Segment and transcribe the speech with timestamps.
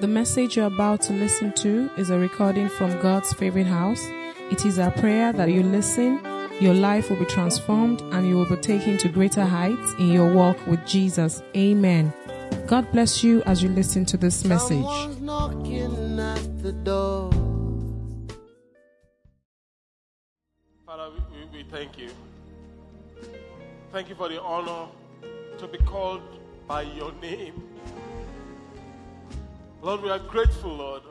[0.00, 4.04] The message you're about to listen to is a recording from God's favorite house.
[4.50, 6.20] It is our prayer that you listen,
[6.60, 10.34] your life will be transformed, and you will be taken to greater heights in your
[10.34, 11.42] walk with Jesus.
[11.56, 12.12] Amen.
[12.66, 14.82] God bless you as you listen to this message.
[14.82, 17.30] Someone's knocking at the door.
[20.84, 22.10] Father, we, we, we thank you.
[23.92, 24.88] Thank you for the honor
[25.58, 26.22] to be called
[26.66, 27.73] by your name.
[29.84, 31.02] Lord, we are grateful, Lord,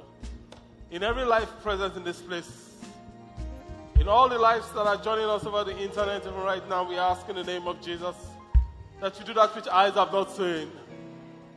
[0.89, 2.73] in every life present in this place.
[3.99, 6.97] In all the lives that are joining us over the internet, even right now, we
[6.97, 8.15] ask in the name of Jesus
[8.99, 10.71] that you do that which eyes have not seen,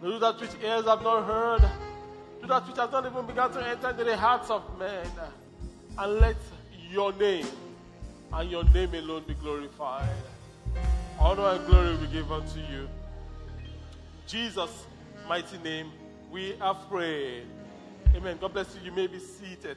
[0.02, 1.62] do that which ears have not heard,
[2.42, 5.06] do that which has not even begun to enter into the hearts of men,
[5.98, 6.36] and let
[6.91, 7.46] your name
[8.34, 10.06] and your name alone be glorified.
[11.19, 12.86] Honor and glory be given to you.
[14.27, 14.84] Jesus'
[15.27, 15.91] mighty name,
[16.30, 17.46] we have prayed.
[18.14, 18.38] Amen.
[18.40, 18.90] God bless you.
[18.90, 19.77] You may be seated.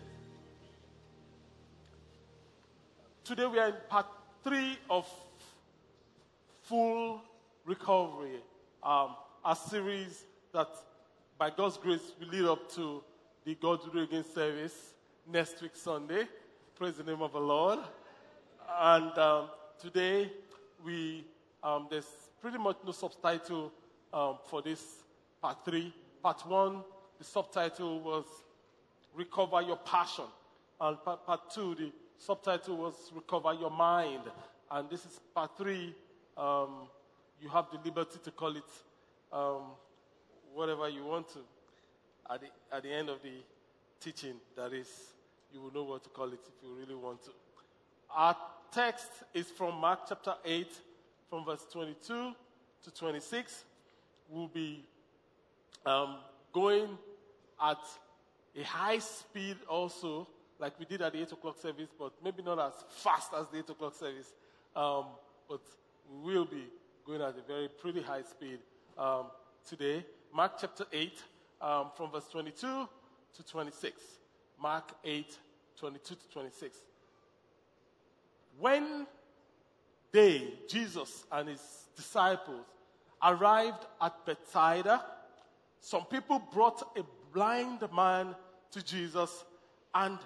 [3.23, 4.07] Today we are in part
[4.43, 5.07] three of
[6.63, 7.21] full
[7.65, 8.41] recovery,
[8.83, 10.69] um, a series that,
[11.37, 13.03] by God's grace, will lead up to
[13.45, 14.93] the God Regain service
[15.31, 16.27] next week Sunday.
[16.75, 17.79] Praise the name of the Lord.
[18.79, 20.31] And um, today
[20.83, 21.25] we
[21.63, 22.07] um, there's
[22.41, 23.71] pretty much no subtitle
[24.13, 24.81] um, for this
[25.41, 25.93] part three.
[26.21, 26.83] Part one,
[27.17, 28.25] the subtitle was
[29.15, 30.25] "Recover Your Passion,"
[30.81, 34.23] and part, part two, the subtitle was "Recover Your Mind."
[34.71, 35.95] And this is part three.
[36.37, 36.87] Um,
[37.41, 38.63] you have the liberty to call it
[39.31, 39.61] um,
[40.53, 41.39] whatever you want to.
[42.29, 43.33] At the, at the end of the
[43.99, 44.87] teaching, that is,
[45.53, 47.31] you will know what to call it if you really want to.
[48.13, 48.35] Our
[48.71, 50.67] text is from Mark chapter 8,
[51.29, 52.33] from verse 22
[52.83, 53.63] to 26.
[54.29, 54.85] We'll be
[55.85, 56.17] um,
[56.53, 56.97] going
[57.61, 57.77] at
[58.55, 60.27] a high speed also,
[60.59, 63.59] like we did at the 8 o'clock service, but maybe not as fast as the
[63.59, 64.33] 8 o'clock service.
[64.75, 65.05] Um,
[65.47, 65.61] but
[66.23, 66.65] we will be
[67.05, 68.59] going at a very pretty high speed
[68.97, 69.25] um,
[69.67, 70.05] today.
[70.33, 71.23] Mark chapter 8,
[71.61, 72.87] um, from verse 22
[73.35, 74.01] to 26.
[74.61, 75.37] Mark 8,
[75.77, 76.77] 22 to 26.
[78.59, 79.07] When
[80.11, 81.61] they, Jesus and his
[81.95, 82.65] disciples,
[83.23, 85.03] arrived at Bethsaida,
[85.79, 87.03] some people brought a
[87.33, 88.35] blind man
[88.71, 89.45] to Jesus
[89.93, 90.17] and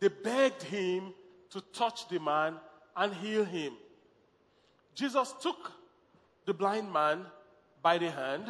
[0.00, 1.12] they begged him
[1.50, 2.54] to touch the man
[2.96, 3.74] and heal him.
[4.94, 5.72] Jesus took
[6.46, 7.26] the blind man
[7.82, 8.44] by the hand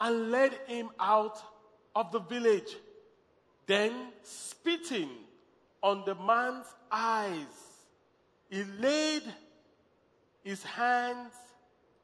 [0.00, 1.38] and led him out
[1.94, 2.76] of the village.
[3.66, 5.10] Then, spitting
[5.82, 7.44] on the man's eyes,
[8.48, 9.22] he laid
[10.42, 11.34] his hands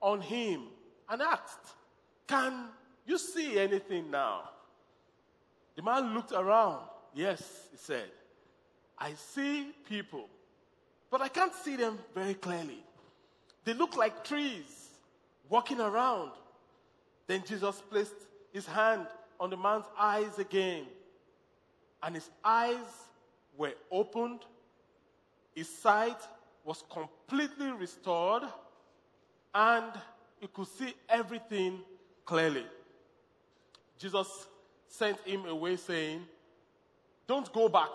[0.01, 0.65] on him
[1.09, 1.75] and asked,
[2.27, 2.69] Can
[3.07, 4.51] you see anything now?
[5.77, 6.81] The man looked around.
[7.15, 8.11] Yes, he said,
[8.99, 10.29] I see people,
[11.11, 12.83] but I can't see them very clearly.
[13.65, 14.89] They look like trees
[15.49, 16.33] walking around.
[17.27, 18.15] Then Jesus placed
[18.53, 19.07] his hand
[19.41, 20.85] on the man's eyes again,
[22.03, 22.87] and his eyes
[23.57, 24.41] were opened.
[25.55, 26.19] His sight
[26.65, 28.43] was completely restored,
[29.55, 29.93] and
[30.41, 31.81] he could see everything
[32.25, 32.67] clearly.
[33.99, 34.47] Jesus
[34.89, 36.23] sent him away, saying,
[37.27, 37.91] Don't go back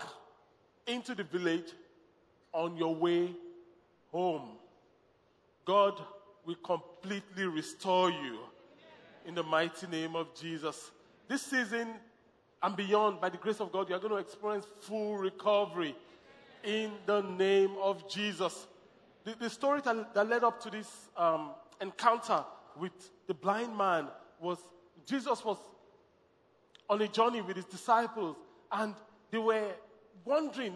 [0.87, 1.73] into the village
[2.53, 3.31] on your way
[4.11, 4.57] home.
[5.65, 6.01] God
[6.45, 8.39] will completely restore you
[9.25, 10.91] in the mighty name of Jesus.
[11.27, 11.89] This season
[12.63, 15.95] and beyond, by the grace of God, you are going to experience full recovery
[16.63, 18.67] in the name of Jesus.
[19.23, 22.43] The, the story that, that, led up to this um, encounter
[22.77, 24.07] with the blind man
[24.41, 24.57] was
[25.05, 25.57] Jesus was
[26.89, 28.35] on a journey with his disciples,
[28.71, 28.95] and
[29.31, 29.71] they were
[30.25, 30.73] wondering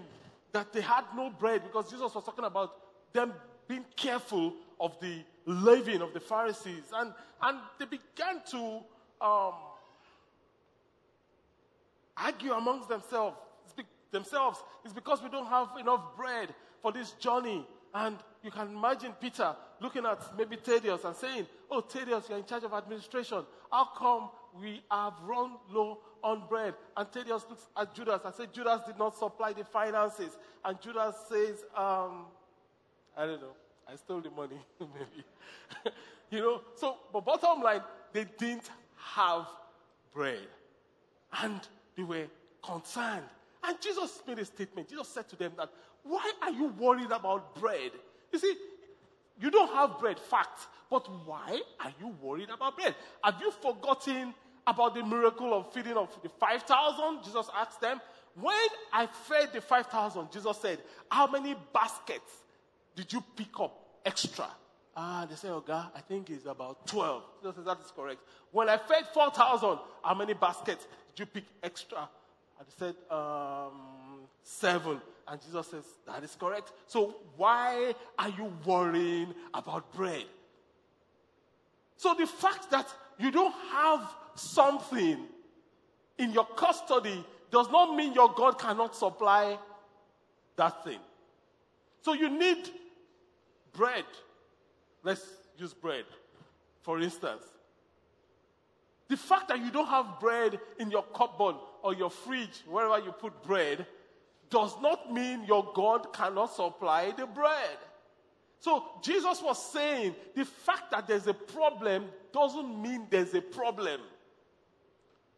[0.52, 2.76] that they had no bread because Jesus was talking about
[3.12, 3.34] them
[3.68, 6.84] being careful of the leaven of the Pharisees.
[6.96, 8.80] And, and they began to
[9.20, 9.54] um,
[12.16, 13.38] argue amongst themselves.
[14.12, 14.60] Themselves.
[14.86, 16.54] It's because we don't have enough bread
[16.84, 17.66] for this journey.
[17.96, 22.46] And you can imagine Peter looking at maybe Thaddeus and saying, Oh, Thaddeus, you're in
[22.46, 23.44] charge of administration.
[23.72, 24.30] How come
[24.62, 26.76] we have run low on bread?
[26.96, 30.38] And Thaddeus looks at Judas and says, Judas did not supply the finances.
[30.64, 32.26] And Judas says, um,
[33.18, 33.56] I don't know.
[33.92, 35.26] I stole the money, maybe.
[36.30, 37.82] you know, so, but bottom line,
[38.12, 39.48] they didn't have
[40.14, 40.46] bread.
[41.42, 41.60] And
[41.98, 42.28] they were
[42.62, 43.26] concerned.
[43.64, 44.90] And Jesus made a statement.
[44.90, 45.70] Jesus said to them that,
[46.04, 47.94] why are you worried about bread?
[48.32, 48.54] You see,
[49.40, 50.68] you don't have bread, fact.
[50.90, 52.96] But why are you worried about bread?
[53.24, 54.34] Have you forgotten
[54.68, 57.24] about the miracle of feeding of the 5,000?
[57.24, 58.00] Jesus asked them.
[58.40, 58.56] When
[58.92, 62.32] I fed the 5,000, Jesus said, How many baskets
[62.96, 64.48] did you pick up extra?
[64.96, 67.24] Ah, they say, oh God, I think it's about 12.
[67.42, 68.22] Jesus says, That is correct.
[68.52, 72.10] When I fed 4,000, how many baskets did you pick extra?
[72.60, 73.72] And they said, um,
[74.44, 75.02] Seven.
[75.28, 76.72] And Jesus says, That is correct.
[76.88, 80.26] So why are you worrying about bread?
[81.98, 85.18] So the fact that you don't have something
[86.18, 89.58] in your custody does not mean your God cannot supply
[90.56, 91.00] that thing.
[92.02, 92.70] So you need
[93.74, 94.06] bread.
[95.04, 95.26] Let's
[95.58, 96.06] use bread,
[96.82, 97.44] for instance.
[99.08, 103.12] The fact that you don't have bread in your cupboard or your fridge, wherever you
[103.12, 103.86] put bread,
[104.54, 107.78] does not mean your God cannot supply the bread.
[108.60, 114.00] So Jesus was saying the fact that there's a problem doesn't mean there's a problem.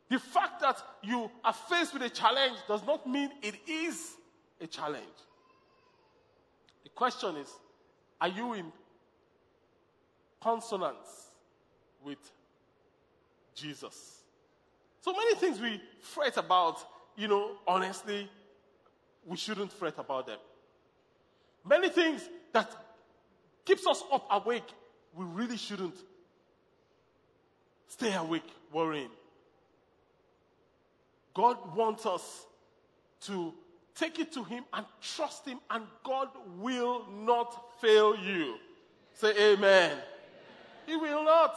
[0.09, 4.15] The fact that you are faced with a challenge does not mean it is
[4.59, 5.05] a challenge.
[6.83, 7.49] The question is
[8.19, 8.65] are you in
[10.41, 11.29] consonance
[12.03, 12.19] with
[13.55, 14.23] Jesus?
[14.99, 16.85] So many things we fret about,
[17.15, 18.29] you know, honestly,
[19.25, 20.39] we shouldn't fret about them.
[21.67, 22.21] Many things
[22.53, 22.69] that
[23.65, 24.67] keeps us up awake,
[25.15, 25.95] we really shouldn't
[27.87, 29.09] stay awake worrying.
[31.33, 32.45] God wants us
[33.21, 33.53] to
[33.95, 38.55] take it to Him and trust Him, and God will not fail you.
[39.13, 39.91] Say amen.
[39.91, 39.97] amen.
[40.85, 41.55] He will not.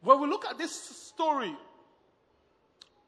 [0.00, 1.54] When we look at this story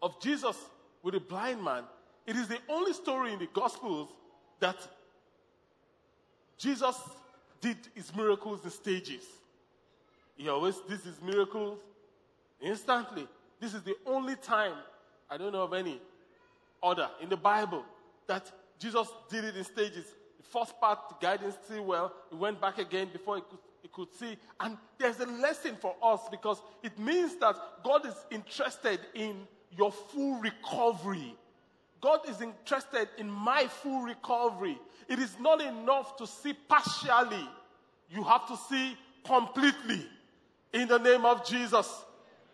[0.02, 0.56] of Jesus
[1.02, 1.84] with a blind man,
[2.26, 4.08] it is the only story in the Gospels
[4.60, 4.76] that
[6.56, 6.98] Jesus
[7.60, 9.24] did his miracles in stages.
[10.36, 11.78] He always did his miracles
[12.60, 13.26] instantly.
[13.60, 14.74] This is the only time,
[15.30, 16.00] I don't know of any
[16.82, 17.84] other in the Bible,
[18.26, 20.06] that Jesus did it in stages.
[20.38, 21.38] The first part, the guy
[21.68, 22.12] see well.
[22.30, 24.36] He went back again before he could, he could see.
[24.60, 29.92] And there's a lesson for us because it means that God is interested in your
[29.92, 31.36] full recovery.
[32.04, 34.78] God is interested in my full recovery.
[35.08, 37.48] It is not enough to see partially.
[38.10, 40.06] You have to see completely
[40.74, 41.90] in the name of Jesus.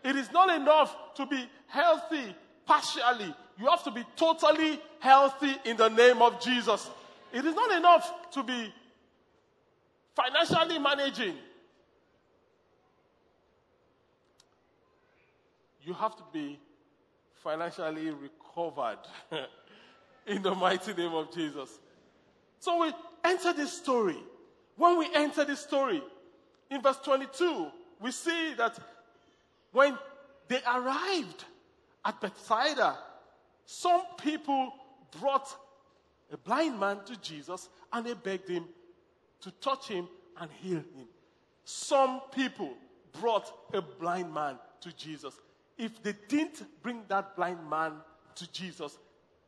[0.05, 2.33] It is not enough to be healthy
[2.65, 3.35] partially.
[3.59, 6.89] You have to be totally healthy in the name of Jesus.
[7.33, 8.73] It is not enough to be
[10.15, 11.35] financially managing.
[15.83, 16.57] You have to be
[17.43, 18.13] financially
[20.27, 21.79] in the mighty name of Jesus.
[22.59, 22.93] So we
[23.23, 24.17] enter this story.
[24.77, 26.01] When we enter this story,
[26.69, 27.67] in verse 22,
[27.99, 28.77] we see that
[29.71, 29.97] when
[30.47, 31.45] they arrived
[32.05, 32.97] at Bethsaida,
[33.65, 34.73] some people
[35.19, 35.47] brought
[36.31, 38.65] a blind man to Jesus and they begged him
[39.41, 40.07] to touch him
[40.39, 41.07] and heal him.
[41.65, 42.73] Some people
[43.19, 45.35] brought a blind man to Jesus.
[45.77, 47.93] If they didn't bring that blind man
[48.41, 48.97] to Jesus,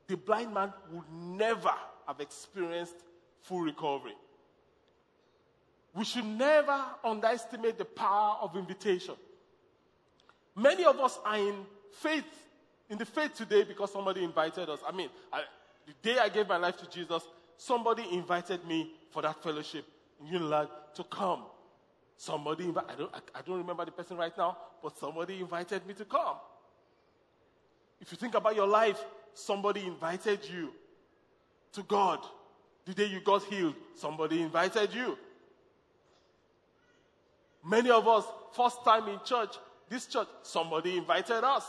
[0.07, 1.73] the blind man would never
[2.07, 2.95] have experienced
[3.41, 4.13] full recovery.
[5.95, 9.15] We should never underestimate the power of invitation.
[10.55, 11.55] Many of us are in
[11.91, 12.25] faith,
[12.89, 14.79] in the faith today because somebody invited us.
[14.87, 15.43] I mean, I,
[15.85, 17.23] the day I gave my life to Jesus,
[17.57, 19.85] somebody invited me for that fellowship
[20.19, 21.43] in Unilag to come.
[22.17, 26.05] Somebody, I, don't, I don't remember the person right now, but somebody invited me to
[26.05, 26.37] come.
[28.03, 29.01] If you think about your life,
[29.33, 30.71] somebody invited you
[31.71, 32.19] to God.
[32.83, 35.17] The day you got healed, somebody invited you.
[37.63, 39.55] Many of us, first time in church,
[39.87, 41.65] this church, somebody invited us.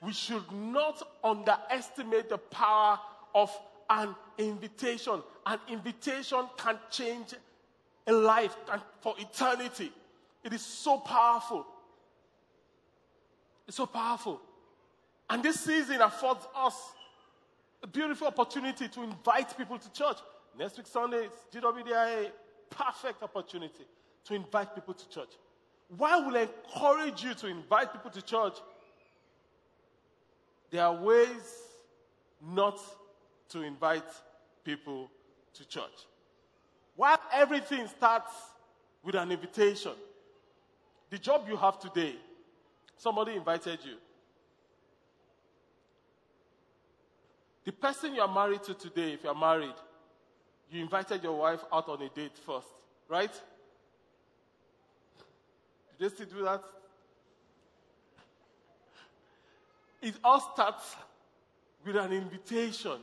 [0.00, 3.00] We should not underestimate the power
[3.34, 3.50] of
[3.90, 5.24] an invitation.
[5.44, 7.34] An invitation can change
[8.06, 8.56] a life
[9.00, 9.90] for eternity.
[10.44, 11.66] It is so powerful.
[13.66, 14.40] It's so powerful.
[15.30, 16.74] And this season affords us
[17.82, 20.16] a beautiful opportunity to invite people to church.
[20.58, 22.32] Next week, Sunday, is GWDIA,
[22.68, 23.84] perfect opportunity
[24.24, 25.30] to invite people to church.
[25.96, 28.54] Why will I encourage you to invite people to church?
[30.70, 31.62] There are ways
[32.44, 32.80] not
[33.50, 34.04] to invite
[34.64, 35.10] people
[35.54, 36.06] to church.
[36.96, 38.32] While everything starts
[39.04, 39.92] with an invitation,
[41.08, 42.16] the job you have today,
[42.96, 43.94] somebody invited you.
[47.70, 49.76] The person you are married to today, if you are married,
[50.72, 52.66] you invited your wife out on a date first,
[53.08, 53.30] right?
[55.96, 56.64] Did they still do that?
[60.02, 60.96] it all starts
[61.86, 62.98] with an invitation.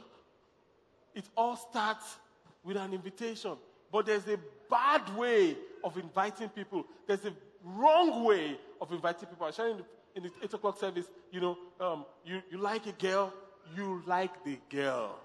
[1.16, 2.18] It all starts
[2.62, 3.54] with an invitation.
[3.90, 4.38] But there's a
[4.70, 6.86] bad way of inviting people.
[7.08, 7.32] There's a
[7.64, 9.46] wrong way of inviting people.
[9.46, 9.78] I was sharing
[10.14, 13.32] in the 8 o'clock service, you know, um, you, you like a girl,
[13.76, 15.20] you like the girl.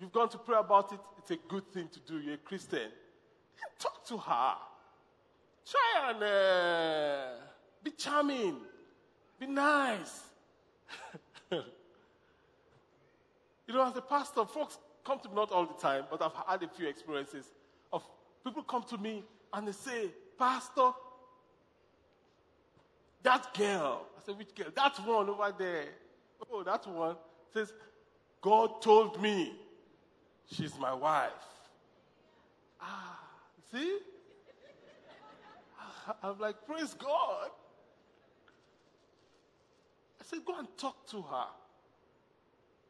[0.00, 2.20] You've gone to pray about it, it's a good thing to do.
[2.20, 2.90] You're a Christian.
[3.78, 4.54] Talk to her.
[5.68, 7.28] Try and uh,
[7.82, 8.56] be charming,
[9.40, 10.22] be nice.
[11.50, 11.62] you
[13.68, 16.62] know, as a pastor, folks come to me not all the time, but I've had
[16.62, 17.46] a few experiences
[17.92, 18.02] of
[18.44, 20.90] people come to me and they say, Pastor,
[23.22, 24.06] that girl.
[24.16, 24.68] I said, which girl?
[24.74, 25.86] That one over there.
[26.52, 27.16] Oh, that one
[27.52, 27.72] says,
[28.40, 29.52] God told me
[30.50, 31.30] she's my wife.
[32.80, 33.18] Ah,
[33.72, 33.98] see?
[36.22, 37.50] I'm like, praise God.
[40.20, 41.46] I said, go and talk to her.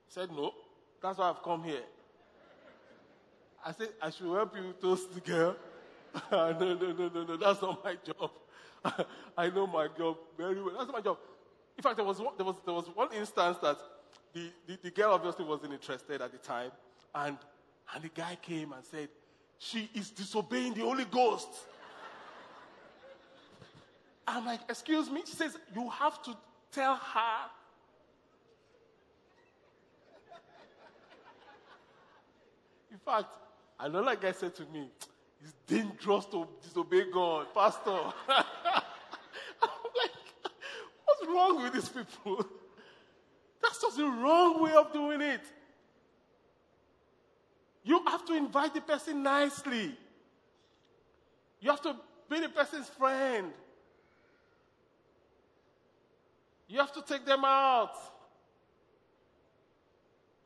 [0.07, 0.53] He said, no,
[1.03, 1.83] that's why I've come here.
[3.65, 5.57] I said, I should help you toast the girl.
[6.33, 8.31] no, no, no, no, no, that's not my job.
[9.37, 10.77] I know my job very well.
[10.79, 11.19] That's my job.
[11.76, 13.78] In fact, there was one, there was, there was one instance that
[14.33, 16.71] the, the, the girl obviously wasn't interested at the time,
[17.14, 17.37] and,
[17.95, 19.09] and the guy came and said,
[19.59, 21.49] She is disobeying the Holy Ghost.
[24.26, 25.23] I'm like, Excuse me?
[25.26, 26.37] She says, You have to
[26.73, 27.50] tell her.
[32.90, 33.28] In fact,
[33.78, 34.88] another guy said to me,
[35.42, 37.99] It's dangerous to disobey God, Pastor.
[41.37, 42.47] Wrong with these people?
[43.62, 45.43] That's just the wrong way of doing it.
[47.85, 49.95] You have to invite the person nicely.
[51.61, 51.95] You have to
[52.31, 53.52] be the person's friend.
[56.69, 57.95] You have to take them out.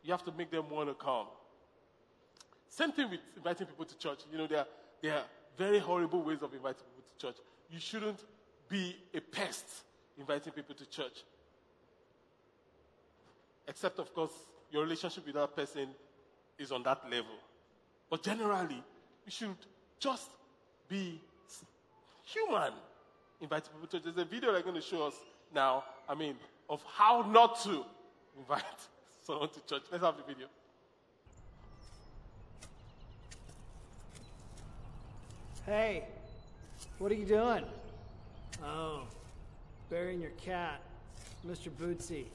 [0.03, 1.27] You have to make them want to come.
[2.69, 4.21] Same thing with inviting people to church.
[4.31, 4.67] You know, there are,
[5.01, 5.25] there are
[5.57, 7.37] very horrible ways of inviting people to church.
[7.71, 8.25] You shouldn't
[8.69, 9.85] be a pest
[10.19, 11.25] inviting people to church.
[13.69, 14.33] Except, of course,
[14.71, 15.89] your relationship with that person
[16.59, 17.37] is on that level.
[18.09, 18.83] But generally,
[19.25, 19.57] you should
[19.99, 20.31] just
[20.89, 21.21] be
[22.25, 22.73] human
[23.41, 24.03] inviting people to church.
[24.05, 25.15] There's a video they're going to show us
[25.55, 26.37] now, I mean,
[26.69, 27.85] of how not to
[28.39, 28.63] invite
[29.23, 29.83] someone to church.
[29.91, 30.47] Let's have the video.
[35.67, 36.05] Hey,
[36.99, 37.65] what are you doing?
[38.65, 39.03] Oh,
[39.91, 40.81] burying your cat,
[41.47, 41.69] Mr.
[41.69, 42.27] Bootsy.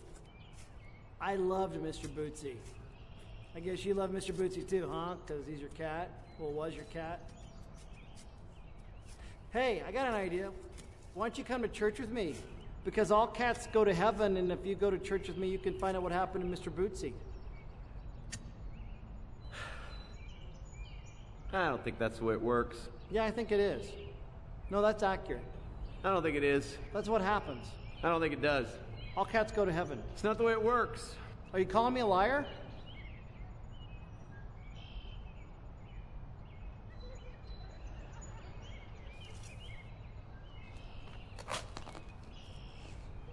[1.22, 2.08] I loved Mr.
[2.08, 2.56] Bootsy.
[3.56, 4.34] I guess you love Mr.
[4.34, 5.16] Bootsy too, huh?
[5.26, 6.10] Because he's your cat?
[6.38, 7.22] Well, was your cat?
[9.52, 10.52] Hey, I got an idea.
[11.14, 12.36] Why don't you come to church with me?
[12.84, 15.58] Because all cats go to heaven, and if you go to church with me, you
[15.58, 16.70] can find out what happened to Mr.
[16.70, 17.14] Bootsy.
[21.54, 22.90] I don't think that's the way it works.
[23.10, 23.90] Yeah, I think it is.
[24.70, 25.42] No, that's accurate.
[26.06, 26.78] I don't think it is.
[26.94, 27.66] That's what happens.
[28.04, 28.68] I don't think it does.
[29.18, 29.98] All cats go to heaven.
[30.14, 31.16] It's not the way it works.
[31.52, 32.46] Are you calling me a liar?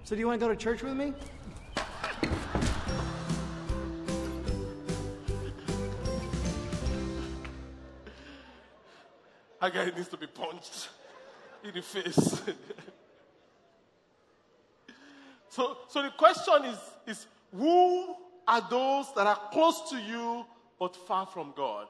[0.05, 1.13] So, do you want to go to church with me?
[9.61, 10.89] That guy needs to be punched
[11.65, 12.15] in the face.
[15.49, 17.27] so, so the question is, is
[17.57, 18.15] who
[18.47, 20.45] are those that are close to you
[20.79, 21.87] but far from God?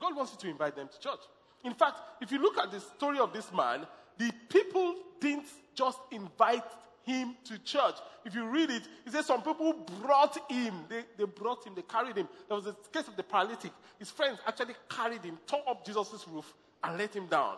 [0.00, 1.20] God wants you to invite them to church.
[1.64, 3.86] In fact, if you look at the story of this man,
[4.18, 6.64] the people didn't just invite
[7.04, 7.96] him to church.
[8.24, 10.74] If you read it, it says some people brought him.
[10.88, 12.28] They, they brought him, they carried him.
[12.48, 13.72] There was a case of the paralytic.
[13.98, 16.52] His friends actually carried him, tore up Jesus' roof,
[16.82, 17.56] and let him down.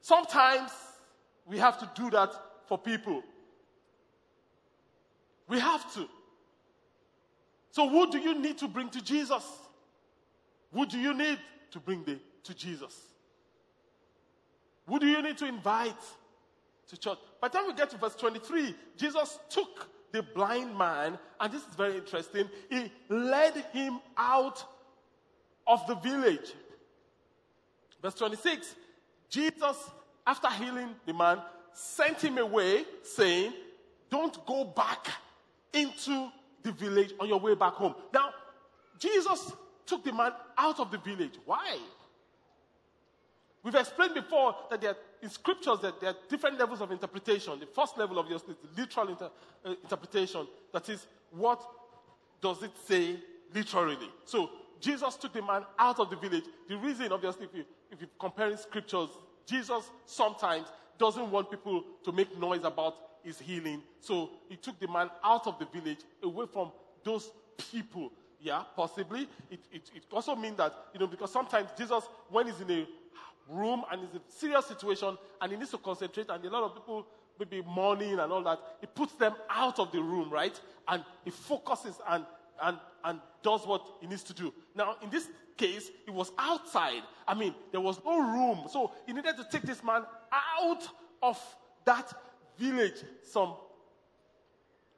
[0.00, 0.70] Sometimes
[1.46, 2.32] we have to do that
[2.66, 3.22] for people.
[5.48, 6.06] We have to.
[7.70, 9.44] So, who do you need to bring to Jesus?
[10.72, 11.38] Who do you need
[11.70, 12.94] to bring the, to Jesus?
[14.86, 16.00] Who do you need to invite
[16.88, 17.18] to church?
[17.40, 21.62] By the time we get to verse 23, Jesus took the blind man, and this
[21.62, 22.48] is very interesting.
[22.70, 24.64] He led him out
[25.66, 26.52] of the village.
[28.02, 28.74] Verse 26
[29.30, 29.76] Jesus,
[30.26, 31.38] after healing the man,
[31.72, 33.52] sent him away, saying,
[34.10, 35.06] Don't go back
[35.72, 36.30] into
[36.62, 37.94] the village on your way back home.
[38.12, 38.30] Now,
[38.98, 39.52] Jesus
[39.86, 41.34] took the man out of the village.
[41.44, 41.78] Why?
[43.62, 47.58] We've explained before that there, in scriptures that there are different levels of interpretation.
[47.58, 49.30] The first level, obviously, is the literal inter,
[49.64, 50.46] uh, interpretation.
[50.72, 51.60] That is, what
[52.40, 53.16] does it say
[53.52, 53.96] literally?
[54.24, 56.44] So Jesus took the man out of the village.
[56.68, 59.08] The reason, obviously, if you if you're comparing scriptures,
[59.46, 60.66] Jesus sometimes
[60.98, 63.82] doesn't want people to make noise about his healing.
[64.00, 66.72] So he took the man out of the village, away from
[67.04, 67.30] those
[67.70, 68.12] people.
[68.40, 69.28] Yeah, possibly.
[69.50, 72.86] It, it, it also means that, you know, because sometimes Jesus, when he's in a
[73.48, 76.74] room and it's a serious situation and he needs to concentrate, and a lot of
[76.74, 77.06] people
[77.38, 80.60] maybe mourning and all that, he puts them out of the room, right?
[80.86, 82.24] And he focuses and,
[82.62, 84.52] and, and does what he needs to do.
[84.74, 87.02] Now, in this case, it was outside.
[87.26, 88.66] I mean, there was no room.
[88.70, 90.88] So he needed to take this man out
[91.22, 91.38] of
[91.84, 92.12] that
[92.58, 93.04] village.
[93.22, 93.54] Some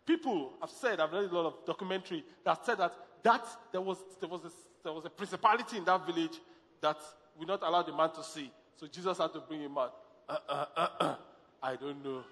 [0.06, 3.98] people have said, I've read a lot of documentary that said that, that there, was,
[4.20, 4.50] there, was a,
[4.84, 6.38] there was a principality in that village
[6.80, 6.96] that
[7.38, 8.50] would not allow the man to see.
[8.76, 9.94] So Jesus had to bring him out.
[10.28, 11.14] Uh, uh, uh, uh.
[11.62, 12.22] I don't know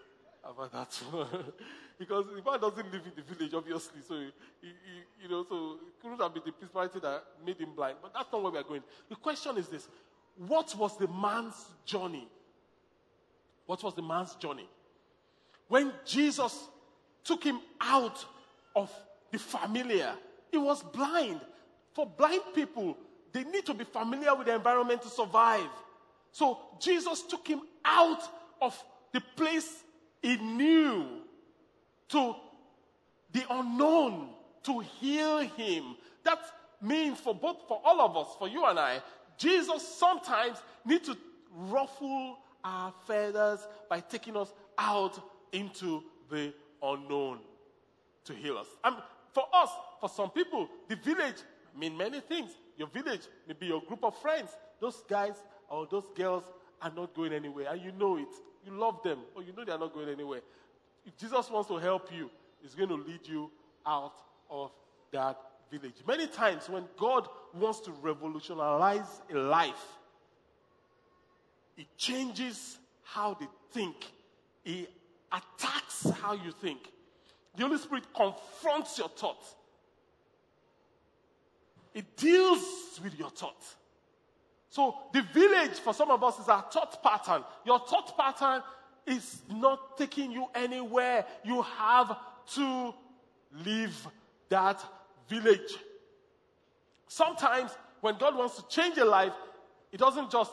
[0.45, 1.03] about that.
[1.99, 4.01] because the man doesn't live in the village, obviously.
[4.07, 7.75] So, he, he, you know, so it couldn't have been the principality that made him
[7.75, 7.97] blind.
[8.01, 8.83] But that's not where we are going.
[9.09, 9.89] The question is this
[10.37, 12.29] What was the man's journey?
[13.67, 14.69] What was the man's journey?
[15.67, 16.69] When Jesus
[17.25, 18.25] took him out
[18.75, 18.91] of
[19.31, 20.15] the familiar,
[20.51, 21.41] he was blind.
[21.93, 22.97] For blind people,
[23.33, 25.69] they need to be familiar with the environment to survive.
[26.33, 28.23] So Jesus took him out
[28.63, 29.83] of the place
[30.23, 31.23] he knew
[32.09, 32.35] to
[33.33, 34.31] the unknown
[34.65, 35.97] to heal him.
[36.25, 36.39] That
[36.81, 39.01] means for both, for all of us, for you and I,
[39.37, 41.17] Jesus sometimes needs to
[41.53, 45.21] ruffle our feathers by taking us out
[45.53, 47.39] into the unknown
[48.25, 48.67] to heal us.
[48.85, 48.97] And
[49.33, 51.37] for us, for some people, the village
[51.79, 52.51] mean many things.
[52.77, 54.51] Your village may be your group of friends.
[54.81, 55.35] Those guys
[55.69, 56.45] or those girls
[56.81, 58.29] are not going anywhere, and you know it.
[58.65, 60.41] You love them, or you know they are not going anywhere.
[61.07, 63.51] If Jesus wants to help you, He's going to lead you
[63.87, 64.15] out
[64.51, 64.71] of
[65.13, 65.39] that
[65.71, 65.95] village.
[66.07, 69.85] Many times, when God wants to revolutionize a life,
[71.77, 74.11] He changes how they think,
[74.65, 74.87] He
[75.33, 76.79] attacks how you think.
[77.57, 79.55] The Holy Spirit confronts your thoughts,
[81.95, 83.77] it deals with your thoughts.
[84.71, 87.43] So, the village for some of us is our thought pattern.
[87.65, 88.63] Your thought pattern
[89.09, 91.25] is not taking you anywhere.
[91.45, 92.17] You have
[92.55, 92.95] to
[93.65, 94.07] leave
[94.49, 94.85] that
[95.29, 95.77] village.
[97.09, 99.33] Sometimes, when God wants to change a life,
[99.91, 100.53] He doesn't just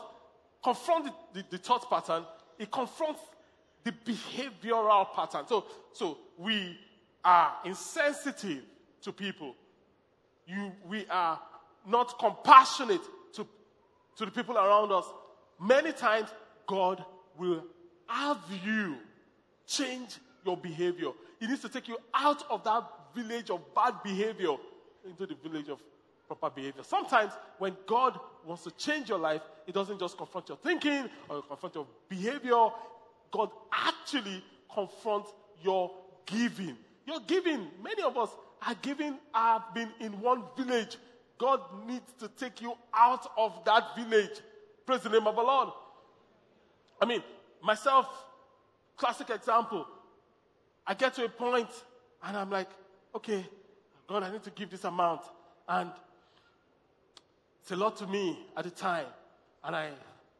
[0.62, 2.24] confront the, the, the thought pattern,
[2.58, 3.20] He confronts
[3.84, 5.46] the behavioral pattern.
[5.46, 6.78] So, so we
[7.24, 8.62] are insensitive
[9.02, 9.54] to people.
[10.46, 11.40] You, we are
[11.86, 13.02] not compassionate
[13.34, 13.46] to,
[14.16, 15.04] to the people around us.
[15.60, 16.28] Many times,
[16.66, 17.04] God
[17.38, 17.64] will
[18.06, 18.96] have you
[19.66, 21.10] change your behavior.
[21.40, 24.56] He needs to take you out of that village of bad behavior
[25.04, 25.80] into the village of
[26.26, 26.82] proper behavior.
[26.82, 31.42] Sometimes, when God wants to change your life, He doesn't just confront your thinking or
[31.42, 32.68] confront your behavior.
[33.30, 34.42] God actually
[34.72, 35.90] confronts your
[36.24, 36.76] giving.
[37.06, 38.30] Your giving, many of us
[38.66, 40.96] are giving, have been in one village.
[41.38, 44.40] God needs to take you out of that village.
[44.86, 45.68] Praise the name of the Lord.
[47.00, 47.22] I mean,
[47.66, 48.06] myself,
[48.96, 49.86] classic example.
[50.86, 51.68] I get to a point
[52.22, 52.70] and I'm like,
[53.14, 53.44] okay,
[54.06, 55.22] God, I need to give this amount.
[55.68, 55.90] And
[57.60, 59.06] it's a lot to me at the time.
[59.64, 59.90] And I,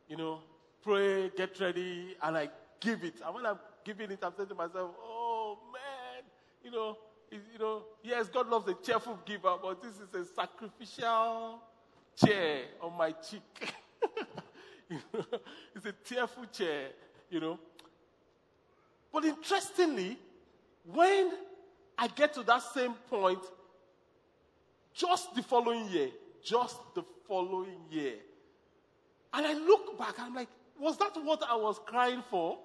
[0.08, 0.38] you know,
[0.82, 2.48] pray, get ready, and I
[2.80, 3.14] give it.
[3.24, 6.22] And when I'm giving it, I'm saying to myself, oh man,
[6.62, 6.96] you know,
[7.32, 11.60] you know, yes, God loves a cheerful giver, but this is a sacrificial
[12.16, 13.74] chair on my cheek.
[14.88, 15.24] You know,
[15.74, 16.90] it's a tearful chair,
[17.30, 17.58] you know.
[19.12, 20.18] But interestingly,
[20.84, 21.32] when
[21.98, 23.40] I get to that same point,
[24.94, 26.10] just the following year,
[26.42, 28.14] just the following year,
[29.32, 32.58] and I look back, I'm like, was that what I was crying for?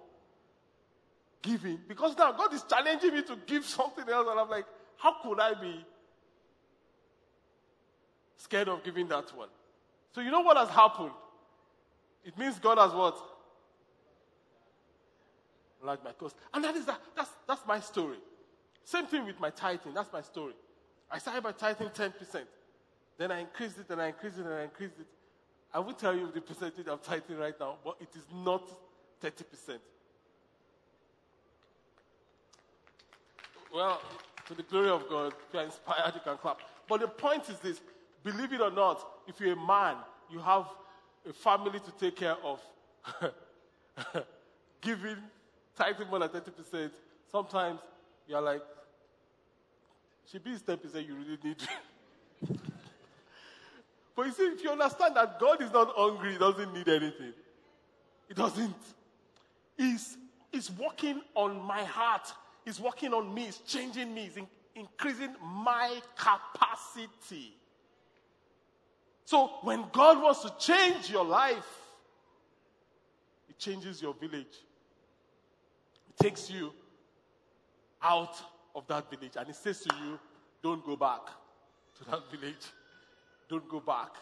[1.42, 1.80] Giving.
[1.88, 4.66] Because now God is challenging me to give something else, and I'm like,
[4.98, 5.86] how could I be
[8.38, 9.50] scared of giving that one?
[10.14, 11.12] So, you know what has happened?
[12.24, 13.18] It means God has what?
[15.84, 16.36] Like my cost.
[16.54, 18.18] And that is that, that's, that's my story.
[18.84, 19.94] Same thing with my tithing.
[19.94, 20.54] That's my story.
[21.10, 22.14] I started by tithing 10%.
[23.18, 25.08] Then I increased it and I increased it and I increased it.
[25.74, 28.70] I will tell you the percentage I'm tithing right now, but it is not
[29.22, 29.78] 30%.
[33.74, 34.02] Well,
[34.48, 36.60] to the glory of God, if you are inspired, you can clap.
[36.90, 37.80] But the point is this
[38.24, 39.96] believe it or not, if you're a man,
[40.30, 40.66] you have
[41.28, 42.60] a family to take care of,
[44.82, 45.18] giving,
[45.76, 46.92] tithing more than 30%,
[47.32, 47.80] sometimes
[48.28, 48.62] you're like,
[50.32, 51.58] she be 10% you really need.
[54.16, 57.34] but you see, if you understand that God is not hungry, he doesn't need anything.
[58.28, 58.76] He doesn't.
[59.78, 60.18] He's,
[60.52, 62.32] he's working on my heart.
[62.64, 63.46] He's working on me.
[63.46, 64.24] He's changing me.
[64.24, 67.54] He's in- increasing my capacity.
[69.26, 71.68] So when God wants to change your life,
[73.48, 74.58] He changes your village.
[76.20, 76.72] Takes you
[78.02, 78.36] out
[78.76, 80.20] of that village and He says to you,
[80.62, 81.22] Don't go back
[81.98, 82.66] to that village.
[83.50, 84.16] Don't go back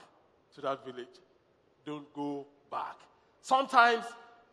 [0.55, 1.07] to that village.
[1.85, 2.95] Don't go back.
[3.41, 4.03] Sometimes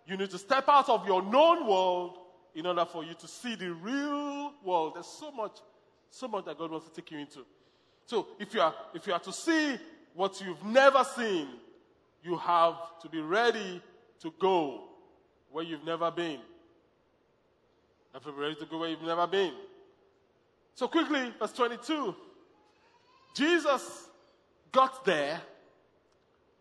[0.07, 2.19] you need to step out of your known world
[2.55, 4.95] in order for you to see the real world.
[4.95, 5.59] There's so much,
[6.11, 7.45] so much that God wants to take you into.
[8.07, 9.77] So if you are if you are to see
[10.15, 11.49] what you've never seen,
[12.23, 13.83] you have to be ready
[14.21, 14.85] to go
[15.51, 16.41] where you've never been.
[18.17, 19.53] You to be ready to go where you've never been.
[20.75, 22.15] So quickly, verse 22.
[23.35, 24.09] Jesus
[24.73, 25.39] got there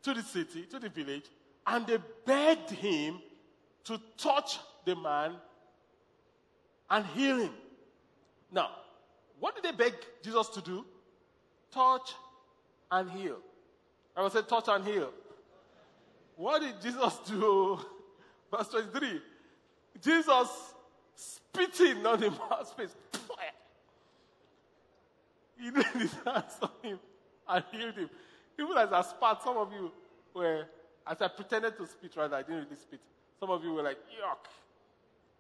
[0.04, 1.24] to the city, to the village,
[1.66, 3.22] and they begged him
[3.86, 5.36] to touch the man
[6.90, 7.54] and heal him.
[8.52, 8.72] Now,
[9.40, 10.86] what did they beg Jesus to do?
[11.72, 12.16] Touch
[12.92, 13.38] and heal.
[14.16, 15.10] I will say, touch and heal.
[16.36, 17.80] What did Jesus do?
[18.52, 19.22] Verse 23.
[20.02, 20.75] Jesus
[21.16, 22.32] spitting on the
[22.78, 22.96] face.
[25.58, 27.00] He laid his hands on him
[27.48, 28.10] and healed him.
[28.60, 29.92] Even as I spat, some of you
[30.34, 30.66] were,
[31.08, 33.00] as I pretended to spit, rather, I didn't really spit.
[33.40, 34.50] Some of you were like, yuck.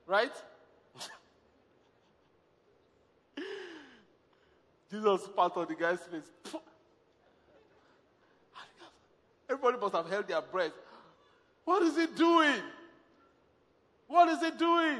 [0.07, 0.31] Right?
[4.91, 6.31] Jesus spat on the guy's face.
[9.49, 10.71] Everybody must have held their breath.
[11.65, 12.61] What is he doing?
[14.07, 14.99] What is he doing?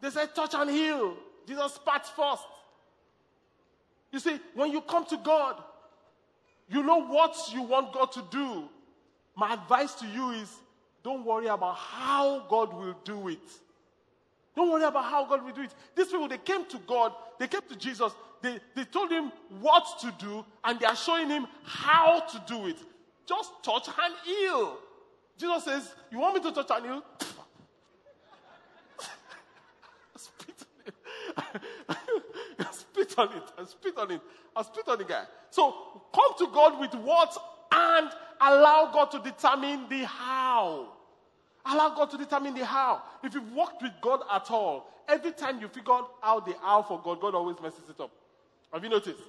[0.00, 1.16] They said, touch and heal.
[1.46, 2.42] Jesus spat first.
[4.12, 5.62] You see, when you come to God,
[6.68, 8.68] you know what you want God to do.
[9.36, 10.52] My advice to you is
[11.02, 13.38] don't worry about how God will do it.
[14.56, 15.74] Don't worry about how God will do it.
[15.94, 19.30] These people, they came to God, they came to Jesus, they, they told him
[19.60, 22.78] what to do, and they are showing him how to do it.
[23.26, 24.78] Just touch and heal.
[25.36, 27.04] Jesus says, You want me to touch and heal?
[31.36, 31.62] It.
[32.72, 33.42] spit on it.
[33.58, 34.20] And spit on it.
[34.54, 35.24] I spit on the guy.
[35.50, 35.74] So
[36.14, 37.36] come to God with what
[37.72, 40.92] and allow God to determine the how.
[41.64, 43.02] Allow God to determine the how.
[43.22, 47.00] If you've worked with God at all, every time you figure out the how for
[47.02, 48.10] God, God always messes it up.
[48.72, 49.20] Have you noticed?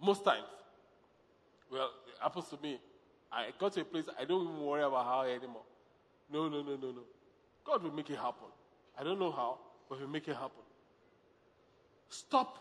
[0.00, 0.44] Most times.
[1.70, 2.80] Well, it happens to me.
[3.32, 5.62] I got to a place I don't even worry about how anymore.
[6.32, 7.02] No, no, no, no, no.
[7.64, 8.48] God will make it happen.
[8.98, 9.58] I don't know how,
[9.90, 10.62] but He'll make it happen.
[12.08, 12.56] Stop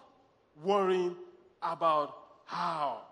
[0.63, 1.15] worrying
[1.61, 2.15] about
[2.45, 3.03] how.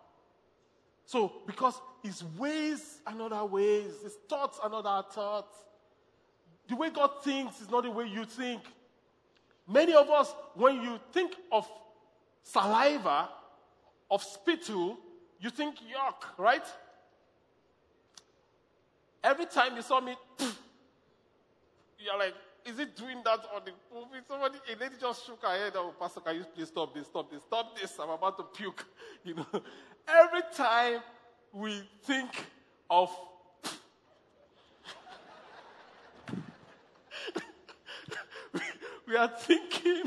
[1.05, 5.55] So, because His ways are not our ways, His thoughts are not our thoughts.
[6.67, 8.61] The way God thinks is not the way you think.
[9.67, 11.69] Many of us, when you think of
[12.43, 13.29] saliva,
[14.09, 14.97] of spittle,
[15.39, 16.65] you think yuck, right?
[19.23, 20.15] Every time you saw me,
[21.99, 22.33] you're like,
[22.67, 24.21] is it doing that on the movie?
[24.27, 25.73] Somebody, a lady just shook her head.
[25.75, 27.97] Oh, Pastor, can you please stop this, stop this, stop this?
[27.99, 28.85] I'm about to puke.
[29.23, 29.47] You know,
[30.07, 31.01] every time
[31.51, 32.45] we think
[32.89, 33.09] of
[39.05, 40.03] we are thinking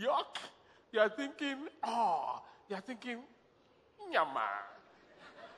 [0.00, 0.36] yuck.
[0.92, 3.18] You are thinking, ah, oh, you are thinking,
[4.10, 4.48] nyama.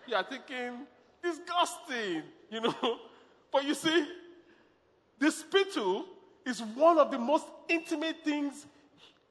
[0.06, 0.86] You are thinking,
[1.22, 2.74] disgusting, you know.
[3.52, 4.06] But you see,
[5.18, 6.04] the spittle
[6.46, 8.64] is one of the most intimate things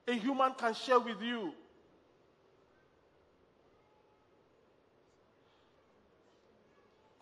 [0.08, 1.52] a human can share with you.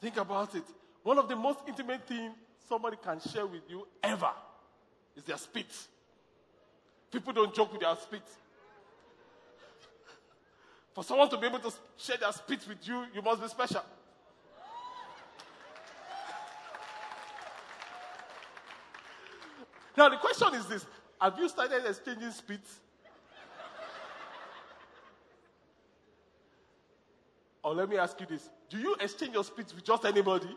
[0.01, 0.63] Think about it.
[1.03, 2.33] One of the most intimate things
[2.67, 4.31] somebody can share with you ever
[5.15, 5.67] is their spit.
[7.11, 8.23] People don't joke with their spit.
[10.93, 13.81] For someone to be able to share their spit with you, you must be special.
[19.95, 20.85] Now, the question is this
[21.19, 22.79] Have you started exchanging spits?
[27.63, 30.55] or let me ask you this Do you exchange your spits with just anybody?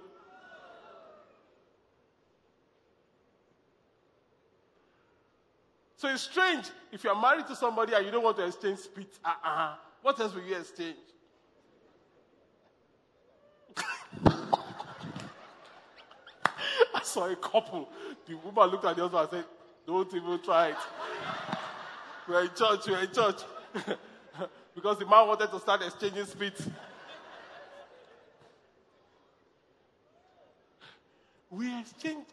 [5.98, 9.18] So it's strange if you're married to somebody and you don't want to exchange spits.
[9.24, 9.76] Uh-uh.
[10.02, 10.96] What else will you exchange?
[17.06, 17.88] Saw a couple.
[18.26, 19.44] The woman looked at the husband and said,
[19.86, 20.76] Don't even try it.
[22.28, 23.40] We're in church, we're in church.
[24.74, 26.68] because the man wanted to start exchanging spits.
[31.50, 32.26] We exchange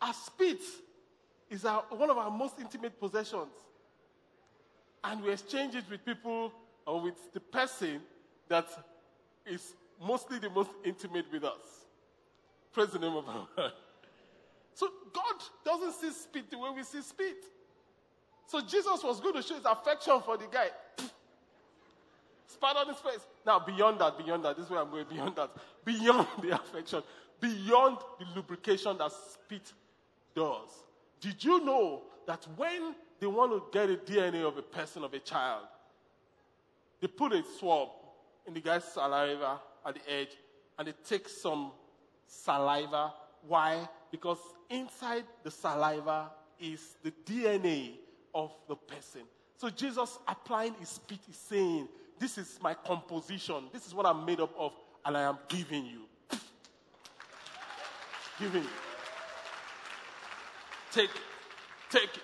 [0.00, 0.64] our spits
[1.50, 3.50] is our, one of our most intimate possessions.
[5.02, 6.52] And we exchange it with people
[6.86, 8.00] or with the person
[8.48, 8.66] that
[9.46, 11.86] is mostly the most intimate with us.
[12.78, 13.72] Praise the name of Lord.
[14.72, 17.44] So God doesn't see spit the way we see spit.
[18.46, 20.68] So Jesus was going to show his affection for the guy.
[22.46, 23.26] Spat on his face.
[23.44, 25.50] Now, beyond that, beyond that, this is where I'm going, beyond that,
[25.84, 27.02] beyond the affection,
[27.40, 29.72] beyond the lubrication that spit
[30.36, 30.68] does.
[31.20, 35.12] Did you know that when they want to get a DNA of a person, of
[35.14, 35.64] a child,
[37.00, 37.88] they put a swab
[38.46, 40.36] in the guy's saliva at the edge
[40.78, 41.72] and they take some
[42.28, 43.12] saliva.
[43.46, 43.88] Why?
[44.10, 44.38] Because
[44.70, 47.94] inside the saliva is the DNA
[48.34, 49.22] of the person.
[49.56, 51.88] So Jesus applying his spit is saying,
[52.18, 53.64] This is my composition.
[53.72, 54.72] This is what I'm made up of,
[55.04, 56.02] and I am giving you.
[58.38, 58.68] giving you.
[60.92, 61.22] Take it.
[61.90, 62.22] Take it.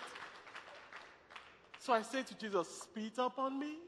[1.81, 3.79] So I say to Jesus, Spit upon me.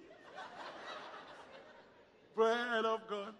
[2.34, 3.34] Bread of God.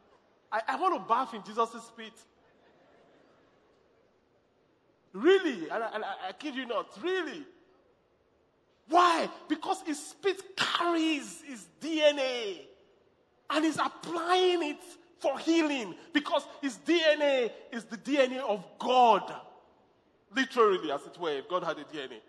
[0.52, 2.12] I, I want to bath in Jesus' spit.
[5.16, 7.42] Really, and I, and I, I kid you not, really.
[8.90, 9.30] Why?
[9.48, 12.58] Because his spit carries his DNA
[13.48, 14.82] and he's applying it
[15.18, 19.34] for healing because his DNA is the DNA of God.
[20.34, 22.20] Literally, as it were, if God had a DNA.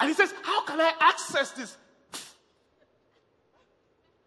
[0.00, 1.76] And he says, How can I access this?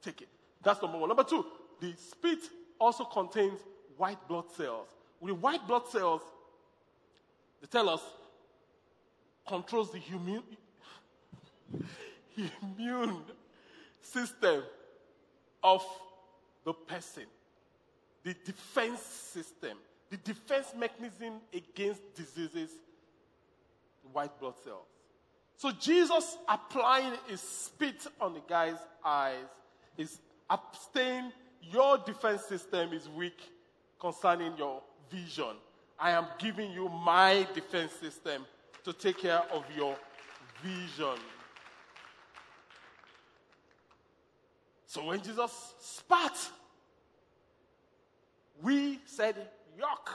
[0.03, 0.29] Take it.
[0.61, 1.09] That's number one.
[1.09, 1.43] Number two,
[1.81, 2.39] the spit
[2.79, 3.59] also contains
[3.97, 4.89] white blood cells.
[5.19, 6.21] With white blood cells,
[7.61, 8.01] they tell us,
[9.47, 10.43] controls the immune,
[12.61, 13.21] immune
[14.01, 14.63] system
[15.63, 15.83] of
[16.63, 17.23] the person,
[18.23, 19.77] the defense system,
[20.09, 22.69] the defense mechanism against diseases,
[24.11, 24.85] white blood cells.
[25.57, 29.47] So Jesus applying his spit on the guy's eyes
[29.97, 31.33] is abstain.
[31.61, 33.39] Your defense system is weak
[33.99, 35.55] concerning your vision.
[35.99, 38.45] I am giving you my defense system
[38.83, 39.95] to take care of your
[40.63, 41.19] vision.
[44.85, 46.49] So when Jesus spat,
[48.61, 49.35] we said,
[49.79, 50.09] yuck.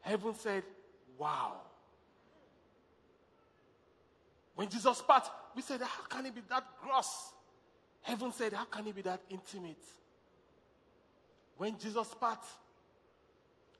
[0.00, 0.62] Heaven said,
[1.18, 1.54] wow.
[4.54, 7.32] When Jesus spat, we said, how can it be that gross?
[8.02, 9.82] Heaven said, how can it be that intimate?
[11.56, 12.44] When Jesus spat,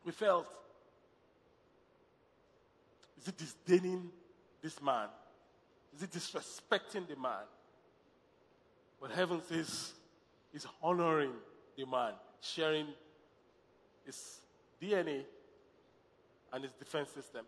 [0.05, 0.47] we felt,
[3.21, 4.11] is it disdaining
[4.63, 5.09] this man?
[5.97, 7.45] Is it disrespecting the man?
[9.01, 9.93] But heaven says,
[10.53, 11.33] is honoring
[11.77, 12.87] the man, sharing
[14.05, 14.41] his
[14.81, 15.25] DNA
[16.53, 17.45] and his defense system.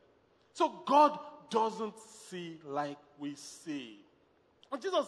[0.52, 1.18] So God
[1.50, 1.94] doesn't
[2.28, 4.00] see like we see.
[4.72, 5.06] And Jesus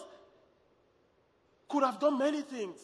[1.69, 2.79] could have done many things,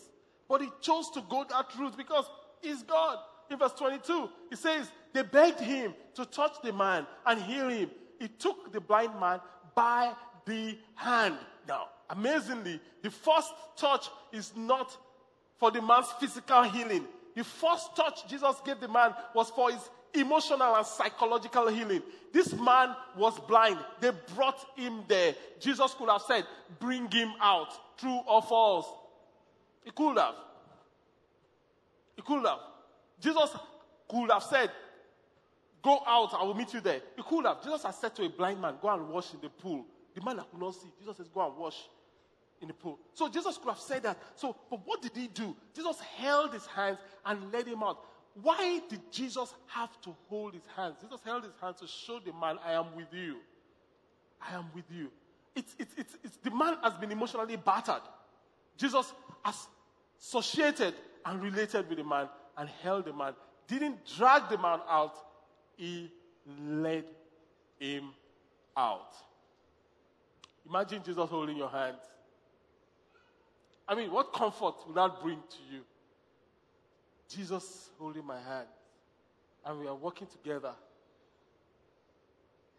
[0.48, 2.24] but he chose to go that route because
[2.60, 3.18] he's God.
[3.50, 7.90] In verse 22, he says, They begged him to touch the man and heal him.
[8.18, 9.40] He took the blind man
[9.74, 10.12] by
[10.46, 11.36] the hand.
[11.68, 14.96] Now, amazingly, the first touch is not
[15.58, 17.04] for the man's physical healing.
[17.34, 22.02] The first touch Jesus gave the man was for his emotional and psychological healing.
[22.32, 23.78] This man was blind.
[24.00, 25.34] They brought him there.
[25.60, 26.44] Jesus could have said,
[26.78, 27.98] Bring him out.
[27.98, 28.86] True or false?
[29.84, 30.34] He could have.
[32.16, 32.58] He could have.
[33.20, 33.50] Jesus
[34.08, 34.70] could have said,
[35.82, 37.00] Go out, I will meet you there.
[37.14, 37.62] He could have.
[37.62, 39.84] Jesus has said to a blind man, Go and wash in the pool.
[40.14, 41.76] The man that could not see, Jesus says, Go and wash
[42.60, 42.98] in the pool.
[43.12, 44.18] So Jesus could have said that.
[44.34, 45.54] So, but what did he do?
[45.74, 47.98] Jesus held his hands and led him out.
[48.42, 50.96] Why did Jesus have to hold his hands?
[51.02, 53.36] Jesus held his hands to show the man, I am with you.
[54.40, 55.10] I am with you.
[55.54, 58.02] It's, it's, it's, it's the man has been emotionally battered.
[58.76, 59.12] Jesus
[59.44, 59.68] has
[60.18, 63.34] associated and related with the man and held the man.
[63.66, 65.16] Didn't drag the man out,
[65.76, 66.10] he
[66.46, 67.04] led
[67.78, 68.10] him
[68.76, 69.14] out.
[70.68, 71.96] Imagine Jesus holding your hand.
[73.86, 75.82] I mean, what comfort would that bring to you?
[77.28, 78.68] Jesus holding my hand,
[79.64, 80.72] and we are walking together.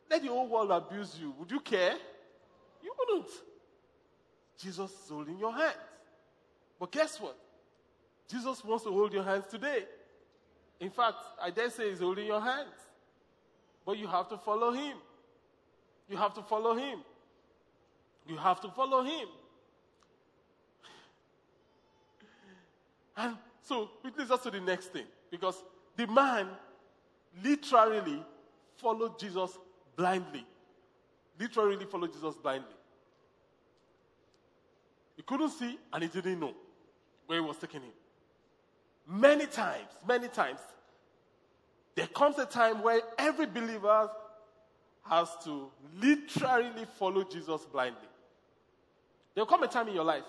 [0.10, 1.34] Let the whole world abuse you.
[1.40, 1.96] Would you care?
[2.84, 3.32] You wouldn't.
[4.58, 5.76] Jesus holding your hand.
[6.80, 7.38] But guess what?
[8.30, 9.86] Jesus wants to hold your hands today.
[10.80, 12.74] In fact, I dare say he's holding your hands.
[13.86, 14.98] But you have to follow him.
[16.10, 17.00] You have to follow him.
[18.28, 19.28] You have to follow him.
[23.18, 25.06] And so it leads us to the next thing.
[25.32, 25.64] Because
[25.96, 26.50] the man
[27.44, 28.22] literally
[28.78, 29.58] followed Jesus
[29.96, 30.46] blindly.
[31.40, 32.68] Literally followed Jesus blindly.
[35.16, 36.54] He couldn't see and he didn't know
[37.26, 37.92] where he was taking him.
[39.08, 40.60] Many times, many times,
[41.96, 44.10] there comes a time where every believer
[45.04, 48.08] has to literally follow Jesus blindly.
[49.34, 50.24] There'll come a time in your life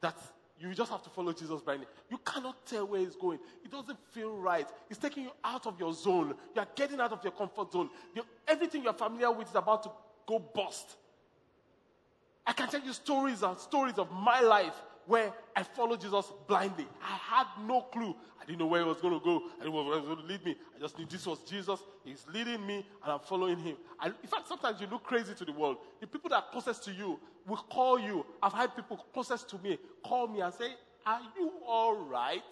[0.00, 0.16] that
[0.60, 1.86] you just have to follow Jesus blindly.
[2.10, 3.38] You cannot tell where he's going.
[3.64, 4.68] It doesn't feel right.
[4.90, 6.34] It's taking you out of your zone.
[6.54, 7.90] You are getting out of your comfort zone.
[8.14, 9.90] You- everything you're familiar with is about to
[10.26, 10.96] go bust.
[12.46, 14.74] I can tell you stories and stories of my life
[15.08, 16.86] where I followed Jesus blindly.
[17.02, 18.14] I had no clue.
[18.40, 19.42] I didn't know where he was going to go.
[19.58, 20.54] I didn't know where he was going to lead me.
[20.76, 21.80] I just knew this was Jesus.
[22.04, 23.76] He's leading me, and I'm following him.
[23.98, 25.78] I, in fact, sometimes you look crazy to the world.
[26.00, 28.24] The people that are closest to you will call you.
[28.42, 30.74] I've had people closest to me call me and say,
[31.06, 32.42] Are you all right?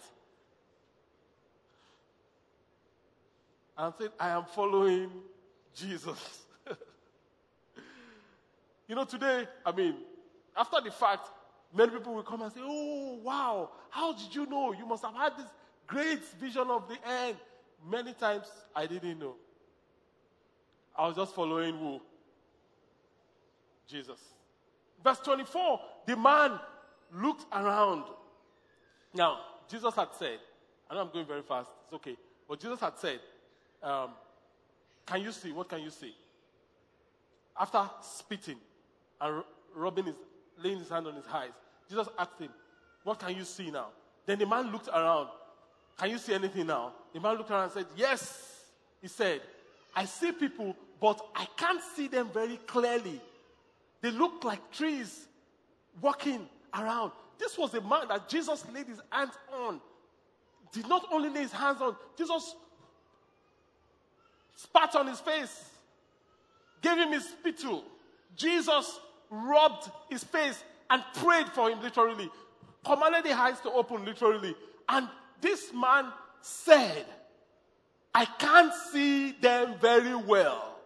[3.77, 5.11] And I said, I am following
[5.75, 6.41] Jesus.
[8.87, 9.95] You know, today, I mean,
[10.55, 11.29] after the fact,
[11.75, 14.73] many people will come and say, Oh, wow, how did you know?
[14.73, 15.47] You must have had this
[15.85, 17.37] great vision of the end.
[17.89, 19.35] Many times I didn't know.
[20.97, 22.01] I was just following who?
[23.87, 24.19] Jesus.
[25.03, 26.59] Verse 24 the man
[27.13, 28.05] looked around.
[29.13, 30.39] Now, Jesus had said,
[30.89, 32.15] I know I'm going very fast, it's okay.
[32.47, 33.19] But Jesus had said,
[33.83, 34.11] um,
[35.05, 35.51] Can you see?
[35.51, 36.15] What can you see?
[37.59, 38.57] After spitting
[39.19, 39.43] and ru-
[39.75, 40.15] rubbing his,
[40.61, 41.51] laying his hand on his eyes,
[41.89, 42.49] Jesus asked him,
[43.03, 43.87] What can you see now?
[44.25, 45.29] Then the man looked around.
[45.97, 46.93] Can you see anything now?
[47.13, 48.53] The man looked around and said, Yes.
[49.01, 49.41] He said,
[49.95, 53.21] I see people, but I can't see them very clearly.
[54.01, 55.27] They look like trees
[56.01, 57.11] walking around.
[57.37, 59.79] This was a man that Jesus laid his hands on.
[60.71, 62.55] Did not only lay his hands on, Jesus
[64.55, 65.69] spat on his face,
[66.81, 67.83] gave him his spittle.
[68.35, 72.29] Jesus rubbed his face and prayed for him literally,
[72.85, 74.55] commanded the eyes to open literally.
[74.89, 75.07] And
[75.41, 76.11] this man
[76.41, 77.05] said,
[78.13, 80.79] I can't see them very well.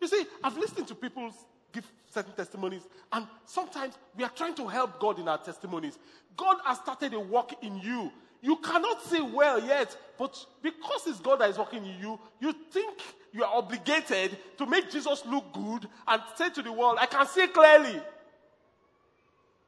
[0.00, 1.32] You see, I've listened to people
[1.72, 5.98] give certain testimonies, and sometimes we are trying to help God in our testimonies.
[6.36, 8.10] God has started a work in you.
[8.42, 12.54] You cannot see well yet, but because it's God that is working in you, you
[12.70, 13.00] think
[13.32, 17.26] you are obligated to make Jesus look good and say to the world, I can
[17.26, 18.00] see clearly.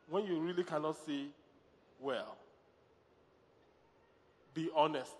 [0.08, 1.28] When you really cannot see
[2.00, 2.36] well,
[4.54, 5.16] be honest.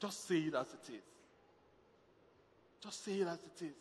[0.00, 1.02] Just say it as it is.
[2.82, 3.74] Just say it as it is.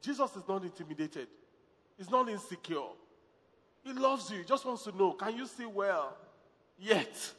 [0.00, 1.28] Jesus is not intimidated.
[1.98, 2.92] He's not insecure.
[3.82, 4.38] He loves you.
[4.38, 6.16] He just wants to know, can you see well?
[6.78, 7.32] Yet.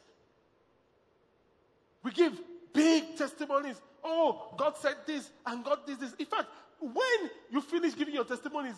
[2.03, 2.39] We give
[2.73, 3.81] big testimonies.
[4.03, 6.13] Oh, God said this and God did this.
[6.13, 6.47] In fact,
[6.79, 8.75] when you finish giving your testimonies,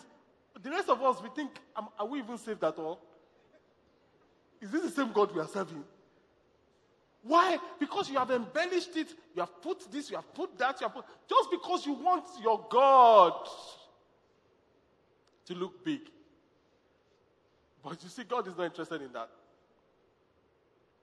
[0.62, 3.00] the rest of us, we think, "Am- are we even saved at all?
[4.60, 5.84] Is this the same God we are serving?
[7.22, 7.58] Why?
[7.78, 10.94] Because you have embellished it, you have put this, you have put that, you have
[10.94, 11.04] put.
[11.28, 13.46] Just because you want your God
[15.44, 16.10] to look big.
[17.82, 19.30] But you see, God is not interested in that.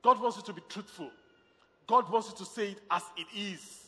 [0.05, 1.09] God wants you to be truthful.
[1.87, 3.87] God wants you to say it as it is.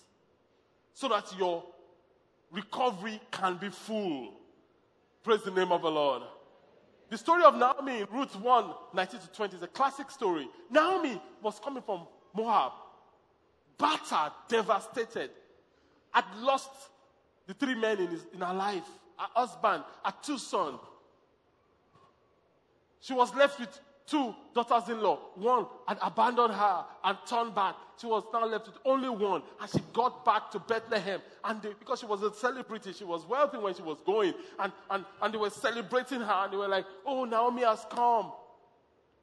[0.95, 1.63] So that your
[2.51, 4.33] recovery can be full.
[5.23, 6.23] Praise the name of the Lord.
[7.11, 10.49] The story of Naomi in Ruth 1 19 to 20 is a classic story.
[10.71, 12.71] Naomi was coming from Moab,
[13.77, 15.29] battered, devastated,
[16.09, 16.71] had lost
[17.45, 20.79] the three men in, his, in her life her husband, her two sons.
[23.01, 25.19] She was left with two daughters in law.
[25.35, 27.75] One had abandoned her and turned back.
[27.99, 29.41] She was now left with only one.
[29.59, 31.21] And she got back to Bethlehem.
[31.43, 34.33] And they, because she was a celebrity, she was wealthy when she was going.
[34.59, 36.43] And, and, and they were celebrating her.
[36.43, 38.31] And they were like, oh, Naomi has come.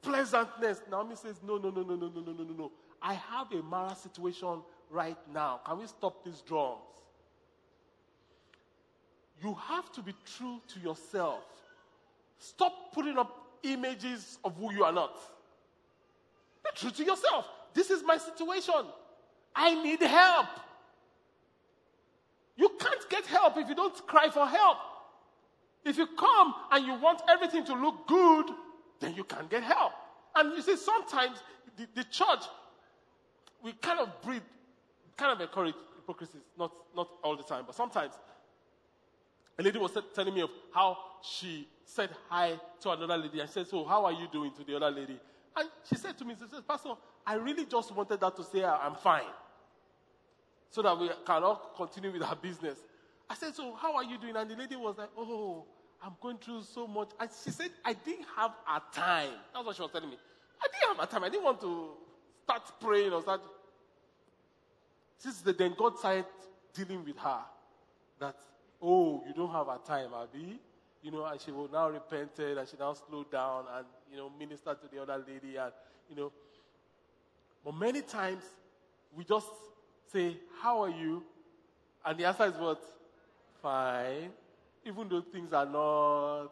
[0.01, 0.81] Pleasantness.
[0.89, 2.71] Naomi says, no, no, no, no, no, no, no, no, no, no.
[3.01, 5.61] I have a Mara situation right now.
[5.65, 6.79] Can we stop these drums?
[9.41, 11.43] You have to be true to yourself.
[12.37, 15.17] Stop putting up images of who you are not.
[16.63, 17.47] Be true to yourself.
[17.73, 18.85] This is my situation.
[19.55, 20.47] I need help.
[22.57, 24.77] You can't get help if you don't cry for help.
[25.83, 28.47] If you come and you want everything to look good,
[28.99, 29.91] then you can't get help.
[30.35, 31.37] And you see, sometimes
[31.77, 32.43] the, the church
[33.65, 34.43] we kind of breed,
[35.17, 38.13] kind of encourage hypocrisy, not, not all the time, but sometimes.
[39.57, 43.41] A lady was telling me of how she said hi to another lady.
[43.41, 45.17] I said, So, how are you doing to the other lady?
[45.55, 46.89] And she said to me, She said, Pastor,
[47.25, 49.23] I really just wanted that to say I'm fine.
[50.69, 52.79] So that we can all continue with our business.
[53.29, 54.35] I said, So, how are you doing?
[54.35, 55.65] And the lady was like, Oh,
[56.03, 57.11] I'm going through so much.
[57.19, 59.31] And she said, I didn't have a time.
[59.53, 60.17] That's what she was telling me.
[60.61, 61.23] I didn't have a time.
[61.23, 61.91] I didn't want to
[62.43, 63.41] start praying or start.
[65.17, 66.25] Since the, then God started
[66.73, 67.39] dealing with her
[68.19, 68.35] that,
[68.85, 70.59] oh, you don't have a time, Abby.
[71.01, 74.31] You know, and she will now repented and she now slowed down and, you know,
[74.39, 75.71] minister to the other lady and,
[76.09, 76.31] you know.
[77.63, 78.43] But many times
[79.15, 79.47] we just
[80.11, 81.23] say, how are you?
[82.05, 82.81] And the answer is what?
[83.61, 84.31] Fine.
[84.85, 86.51] Even though things are not.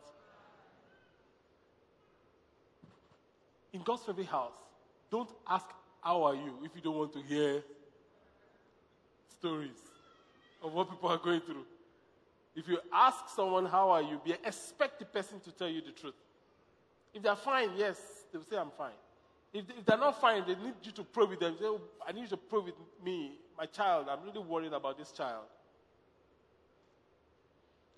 [3.71, 4.53] In God's favorite house,
[5.09, 5.65] don't ask,
[6.01, 7.63] how are you, if you don't want to hear
[9.39, 9.71] stories
[10.63, 11.65] of what people are going through.
[12.55, 15.91] If you ask someone, how are you, be, expect the person to tell you the
[15.91, 16.13] truth.
[17.13, 17.97] If they're fine, yes,
[18.31, 18.91] they will say, I'm fine.
[19.53, 21.55] If, if they're not fine, they need you to pray with them.
[21.59, 24.07] Say, oh, I need you to pray with me, my child.
[24.09, 25.45] I'm really worried about this child.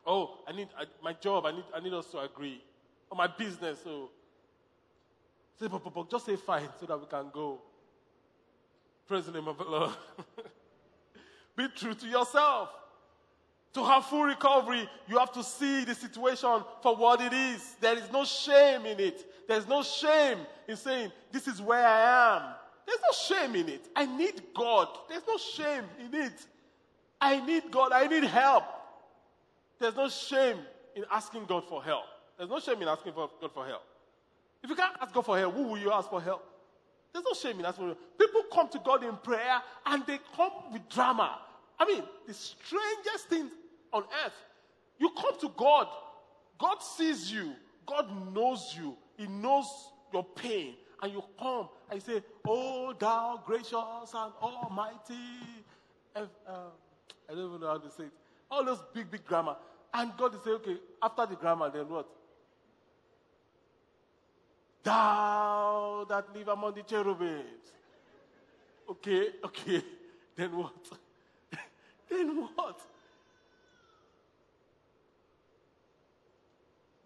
[0.06, 1.46] Oh, I need I, my job.
[1.46, 2.62] I need, I need us to agree.
[3.10, 3.80] Or my business.
[3.84, 4.10] So,
[5.60, 7.62] say, but, but, but just say fine so that we can go.
[9.08, 9.94] Praise the name of the Lord.
[11.56, 12.70] Be true to yourself.
[13.76, 17.76] To have full recovery, you have to see the situation for what it is.
[17.82, 19.50] There is no shame in it.
[19.50, 22.54] There's no shame in saying, This is where I am.
[22.88, 23.90] There's no shame in it.
[23.94, 24.88] I need God.
[25.10, 26.46] There's no shame in it.
[27.20, 27.92] I need God.
[27.92, 28.64] I need help.
[29.78, 30.60] There's no shame
[30.96, 32.06] in asking God for help.
[32.38, 33.84] There's no shame in asking for God for help.
[34.64, 36.48] If you can't ask God for help, who will you ask for help?
[37.12, 37.94] There's no shame in asking.
[38.18, 41.40] People come to God in prayer and they come with drama.
[41.78, 43.52] I mean, the strangest thing
[43.94, 44.34] on earth.
[45.00, 45.88] You come to God.
[46.58, 47.54] God sees you.
[47.86, 48.96] God knows you.
[49.18, 49.68] He knows
[50.14, 50.76] your pain.
[51.02, 55.16] And you come and you say, Oh, thou gracious and almighty.
[56.16, 56.26] Uh,
[57.30, 58.12] I don't even know how to say it.
[58.50, 59.58] All those big, big grammar.
[59.94, 62.08] And God is saying, Okay, after the grammar, then what?
[64.84, 67.72] Thou that live among the cherubims.
[68.90, 69.82] Okay, okay.
[70.36, 70.74] Then what?
[72.10, 72.82] then what?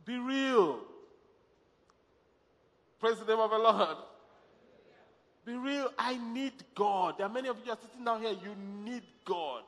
[0.10, 0.80] Be real.
[2.99, 3.97] Praise the name of the Lord.
[5.45, 5.91] Be real.
[5.99, 7.20] I need God.
[7.20, 8.32] There are many of you are sitting down here.
[8.32, 9.62] You need God.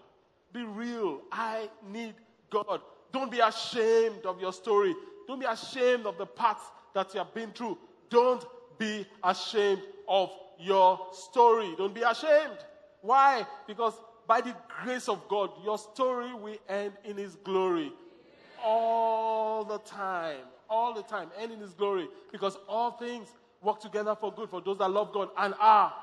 [0.51, 1.21] Be real.
[1.31, 2.15] I need
[2.49, 2.81] God.
[3.11, 4.95] Don't be ashamed of your story.
[5.27, 7.77] Don't be ashamed of the paths that you have been through.
[8.09, 8.43] Don't
[8.79, 11.75] be ashamed of your story.
[11.77, 12.57] Don't be ashamed.
[13.01, 13.45] Why?
[13.67, 13.93] Because
[14.25, 17.93] by the grace of God, your story will end in His glory.
[18.63, 20.45] All the time.
[20.69, 21.29] All the time.
[21.39, 22.07] End in His glory.
[22.31, 23.27] Because all things
[23.61, 25.93] work together for good for those that love God and are.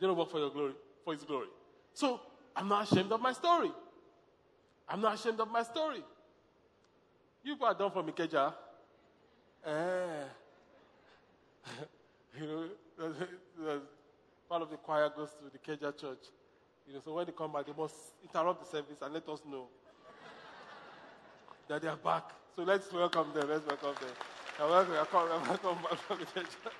[0.00, 0.72] They don't work for your glory,
[1.04, 1.48] for His glory.
[1.94, 2.20] So
[2.56, 3.70] I'm not ashamed of my story.
[4.88, 6.02] I'm not ashamed of my story.
[7.44, 8.52] You people are done from Ikeja.
[9.64, 10.24] Eh.
[12.40, 12.68] you know,
[12.98, 13.82] there's- there's-
[14.48, 16.24] part of the choir goes to the Ikeja church.
[16.86, 19.40] You know, so when they come back, they must interrupt the service and let us
[19.48, 19.68] know
[21.72, 22.24] that they are back.
[22.54, 23.48] So let's welcome them.
[23.48, 24.10] Let's welcome them.
[24.60, 25.78] Welcome, welcome,
[26.62, 26.74] back.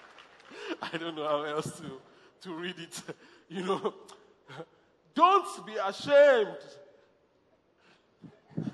[0.83, 1.99] I don't know how else to,
[2.43, 3.03] to read it.
[3.49, 3.95] You know,
[5.15, 6.59] don't be ashamed.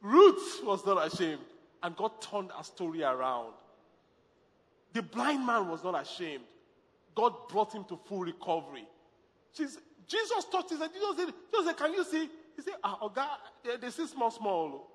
[0.00, 1.42] Ruth was not ashamed,
[1.82, 3.52] and God turned her story around.
[4.94, 6.44] The blind man was not ashamed.
[7.14, 8.86] God brought him to full recovery.
[9.52, 9.76] She's,
[10.06, 10.88] Jesus touched his head.
[10.94, 12.30] Jesus said, Jesus said, Can you see?
[12.58, 14.90] He said, Ah, God, they, they see small, small.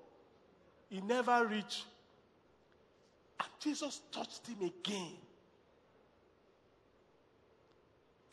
[0.90, 1.86] He never reached.
[3.40, 5.14] And Jesus touched him again.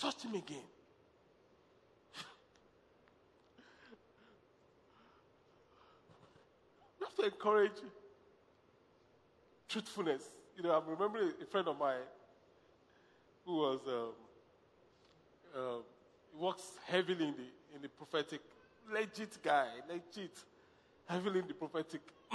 [0.01, 0.66] Touched him again.
[6.99, 7.78] You have to encourage
[9.68, 10.24] truthfulness.
[10.57, 12.01] You know, I remember a friend of mine
[13.47, 15.83] who was um,
[16.33, 18.41] he works heavily in the in the prophetic,
[18.93, 20.37] legit guy, legit,
[21.07, 22.01] heavily in the prophetic,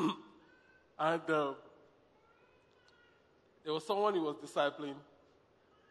[0.99, 1.55] and um,
[3.63, 4.95] there was someone he was discipling,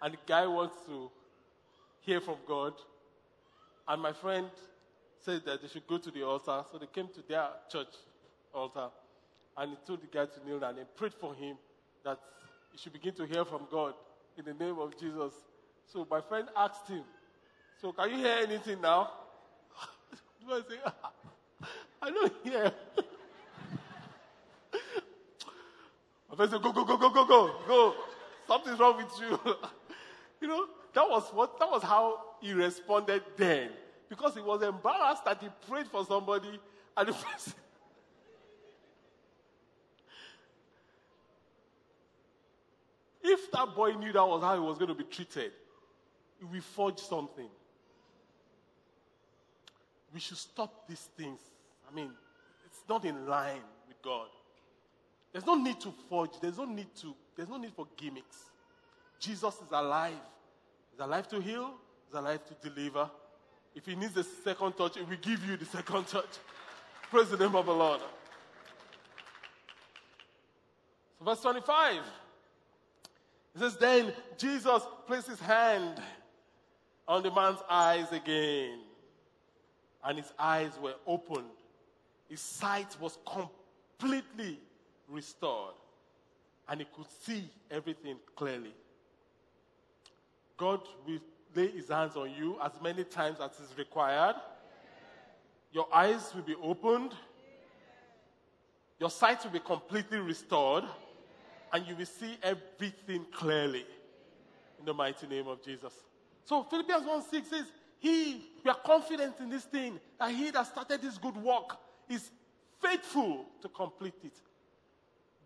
[0.02, 1.10] and the guy wants to
[2.00, 2.74] hear from God,
[3.88, 4.48] and my friend
[5.24, 7.94] said that they should go to the altar, so they came to their church
[8.52, 8.88] altar,
[9.56, 11.56] and he told the guy to kneel down and prayed for him
[12.04, 12.18] that
[12.72, 13.94] he should begin to hear from God.
[14.36, 15.32] in the name of Jesus.
[15.86, 17.04] So my friend asked him,
[17.80, 19.10] So can you hear anything now?
[20.50, 21.68] I say,
[22.02, 22.72] I don't hear.
[26.30, 27.94] my friend said, Go, go, go, go, go, go, go.
[28.46, 29.38] Something's wrong with you.
[30.40, 33.70] you know, that was what that was how he responded then.
[34.08, 36.60] Because he was embarrassed that he prayed for somebody
[36.96, 37.54] and the person
[43.24, 45.52] If that boy knew that was how he was going to be treated,
[46.38, 47.48] he would forge something.
[50.14, 51.40] We should stop these things.
[51.90, 52.10] I mean,
[52.64, 54.28] it's not in line with God.
[55.32, 56.30] There's no need to forge.
[56.40, 57.12] There's no need to.
[57.36, 58.36] There's no need for gimmicks.
[59.18, 60.14] Jesus is alive.
[60.92, 61.72] He's alive to heal.
[62.06, 63.10] He's alive to deliver.
[63.74, 66.38] If he needs a second touch, will give you the second touch.
[67.10, 68.00] Praise the name of the Lord.
[71.18, 71.96] So verse 25.
[73.54, 76.00] It says, Then Jesus placed his hand
[77.08, 78.78] on the man's eyes again,
[80.04, 81.50] and his eyes were opened.
[82.28, 84.58] His sight was completely
[85.08, 85.74] restored,
[86.68, 88.74] and he could see everything clearly.
[90.56, 91.18] God will
[91.54, 94.36] lay his hands on you as many times as is required.
[95.72, 97.12] Your eyes will be opened.
[99.00, 100.84] Your sight will be completely restored
[101.72, 103.84] and you will see everything clearly
[104.78, 105.92] in the mighty name of Jesus.
[106.44, 107.64] So Philippians 1 6 says,
[108.04, 112.30] He, we are confident in this thing that He that started this good work is
[112.82, 114.34] faithful to complete it.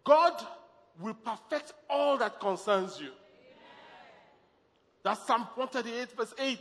[0.02, 0.44] God
[1.00, 3.10] will perfect all that concerns you.
[5.04, 6.58] That's Psalm 138, verse 8.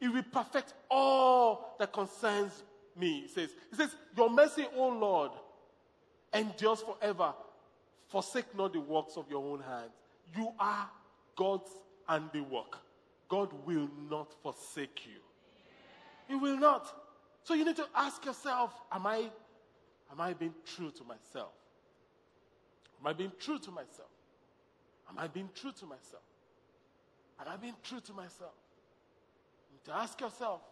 [0.00, 2.64] He will perfect all that concerns
[2.96, 3.20] me.
[3.22, 5.30] He says, He says, Your mercy, O Lord,
[6.34, 7.32] endures forever.
[8.08, 9.92] Forsake not the works of your own hands.
[10.36, 10.90] You are
[11.36, 11.70] God's
[12.08, 12.78] handiwork.
[13.28, 15.20] God will not forsake you.
[16.28, 16.92] He will not.
[17.42, 19.30] So you need to ask yourself, am I,
[20.10, 21.52] am I being true to myself?
[23.00, 24.08] Am I being true to myself?
[25.08, 26.22] Am I being true to myself?
[27.40, 28.54] Am I being true to myself?
[29.68, 30.62] You need to ask yourself,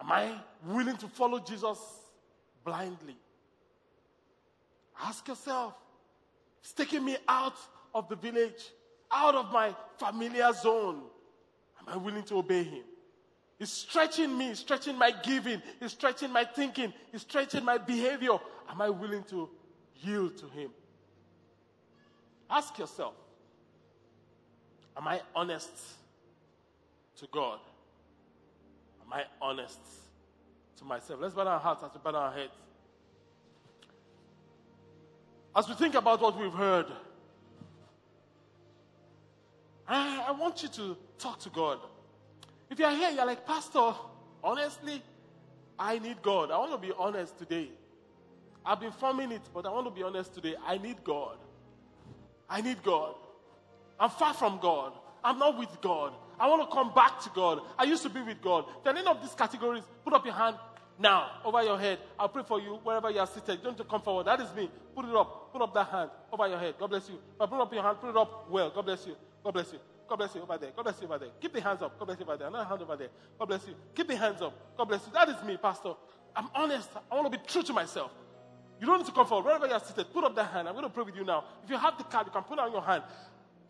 [0.00, 0.32] am I
[0.66, 1.78] willing to follow Jesus
[2.64, 3.16] blindly?
[5.02, 5.74] Ask yourself,
[6.62, 7.56] it's taking me out
[7.94, 8.70] of the village,
[9.10, 11.00] out of my familiar zone.
[11.80, 12.84] Am I willing to obey him?
[13.60, 18.38] He's stretching me, stretching my giving, he's stretching my thinking, he's stretching my behavior.
[18.70, 19.50] Am I willing to
[20.00, 20.70] yield to him?
[22.48, 23.12] Ask yourself,
[24.96, 25.70] am I honest
[27.18, 27.58] to God?
[29.04, 29.78] Am I honest
[30.78, 31.20] to myself?
[31.20, 32.56] Let's bow our hearts as we bow our heads.
[35.54, 36.86] As we think about what we've heard,
[39.86, 41.80] I, I want you to talk to God.
[42.70, 43.92] If you're here, you're like, Pastor,
[44.42, 45.02] honestly,
[45.78, 46.50] I need God.
[46.50, 47.68] I want to be honest today.
[48.64, 50.54] I've been forming it, but I want to be honest today.
[50.64, 51.38] I need God.
[52.48, 53.14] I need God.
[53.98, 54.92] I'm far from God.
[55.24, 56.14] I'm not with God.
[56.38, 57.60] I want to come back to God.
[57.78, 58.64] I used to be with God.
[58.78, 60.56] If you're any of these categories, put up your hand
[60.98, 61.98] now over your head.
[62.18, 63.62] I'll pray for you wherever you are seated.
[63.62, 64.26] Don't come forward.
[64.26, 64.70] That is me.
[64.94, 65.52] Put it up.
[65.52, 66.74] Put up that hand over your head.
[66.78, 67.18] God bless you.
[67.38, 67.98] But put up your hand.
[68.00, 68.70] Put it up well.
[68.70, 69.16] God bless you.
[69.44, 69.78] God bless you.
[70.10, 70.70] God bless you over there.
[70.74, 71.28] God bless you over there.
[71.40, 71.96] Keep the hands up.
[71.96, 72.48] God bless you over there.
[72.48, 73.10] Another hand over there.
[73.38, 73.74] God bless you.
[73.94, 74.76] Keep the hands up.
[74.76, 75.12] God bless you.
[75.12, 75.92] That is me, Pastor.
[76.34, 76.88] I'm honest.
[77.10, 78.10] I want to be true to myself.
[78.80, 79.44] You don't need to come forward.
[79.44, 80.66] Wherever you are seated, put up that hand.
[80.66, 81.44] I'm going to pray with you now.
[81.62, 83.04] If you have the card, you can put it on your hand.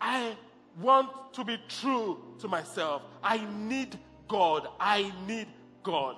[0.00, 0.34] I
[0.80, 3.02] want to be true to myself.
[3.22, 4.66] I need God.
[4.80, 5.48] I need
[5.82, 6.16] God.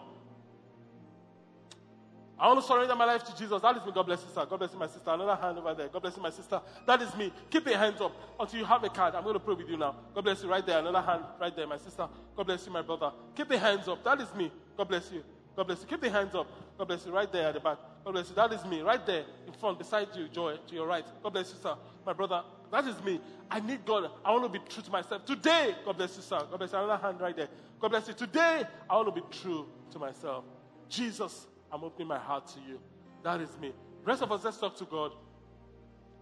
[2.43, 3.62] I want to surrender my life to Jesus.
[3.62, 3.93] That is me.
[3.95, 4.45] God bless you, sir.
[4.45, 5.12] God bless you, my sister.
[5.12, 5.86] Another hand over there.
[5.86, 6.61] God bless you, my sister.
[6.84, 7.32] That is me.
[7.49, 9.14] Keep your hands up until you have a card.
[9.14, 9.95] I'm going to pray with you now.
[10.12, 10.80] God bless you right there.
[10.80, 12.09] Another hand right there, my sister.
[12.36, 13.12] God bless you, my brother.
[13.36, 14.03] Keep the hands up.
[14.03, 14.51] That is me.
[14.76, 15.22] God bless you.
[15.55, 15.86] God bless you.
[15.86, 16.49] Keep the hands up.
[16.76, 17.78] God bless you right there at the back.
[18.05, 18.34] God bless you.
[18.34, 21.05] That is me right there in front, beside you, Joy, to your right.
[21.22, 21.76] God bless you, sir.
[22.05, 22.43] My brother.
[22.72, 23.20] That is me.
[23.49, 24.11] I need God.
[24.24, 25.24] I want to be true to myself.
[25.26, 26.40] Today, God bless you, sir.
[26.51, 26.78] God bless you.
[26.78, 27.49] Another hand right there.
[27.78, 28.14] God bless you.
[28.14, 30.45] Today, I want to be true to myself.
[30.88, 32.78] Jesus, I'm opening my heart to you.
[33.22, 33.72] That is me.
[34.04, 35.12] Rest of us, let's talk to God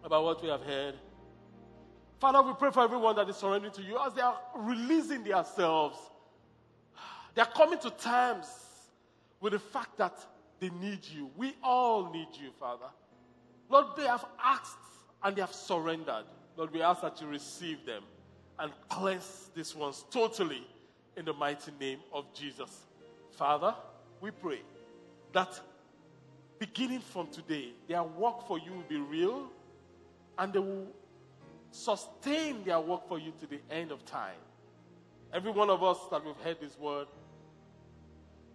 [0.04, 0.94] about what we have heard.
[2.20, 5.98] Father, we pray for everyone that is surrendering to you as they are releasing themselves.
[7.34, 8.46] They are coming to terms
[9.40, 10.14] with the fact that
[10.58, 11.30] they need you.
[11.36, 12.86] We all need you, Father.
[13.68, 14.76] Lord, they have asked
[15.22, 16.24] and they have surrendered.
[16.56, 18.02] Lord, we ask that you receive them
[18.58, 20.66] and cleanse these ones totally
[21.16, 22.86] in the mighty name of Jesus.
[23.30, 23.74] Father,
[24.20, 24.60] we pray
[25.32, 25.60] that
[26.58, 29.48] beginning from today, their work for you will be real
[30.38, 30.86] and they will
[31.70, 34.38] sustain their work for you to the end of time.
[35.32, 37.06] Every one of us that we've heard this word,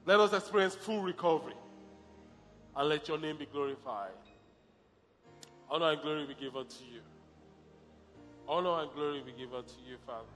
[0.05, 1.55] let us experience full recovery
[2.75, 4.11] and let your name be glorified.
[5.69, 7.01] Honor and glory be given to you.
[8.47, 10.27] Honor and glory be given to you, Father.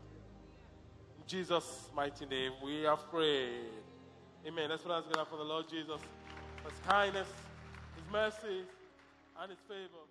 [1.18, 3.84] In Jesus' mighty name, we are prayed.
[4.48, 4.70] Amen.
[4.70, 6.02] Let's put our together for the Lord Jesus,
[6.70, 7.28] his kindness,
[7.96, 8.64] his mercy,
[9.42, 10.09] and his favor.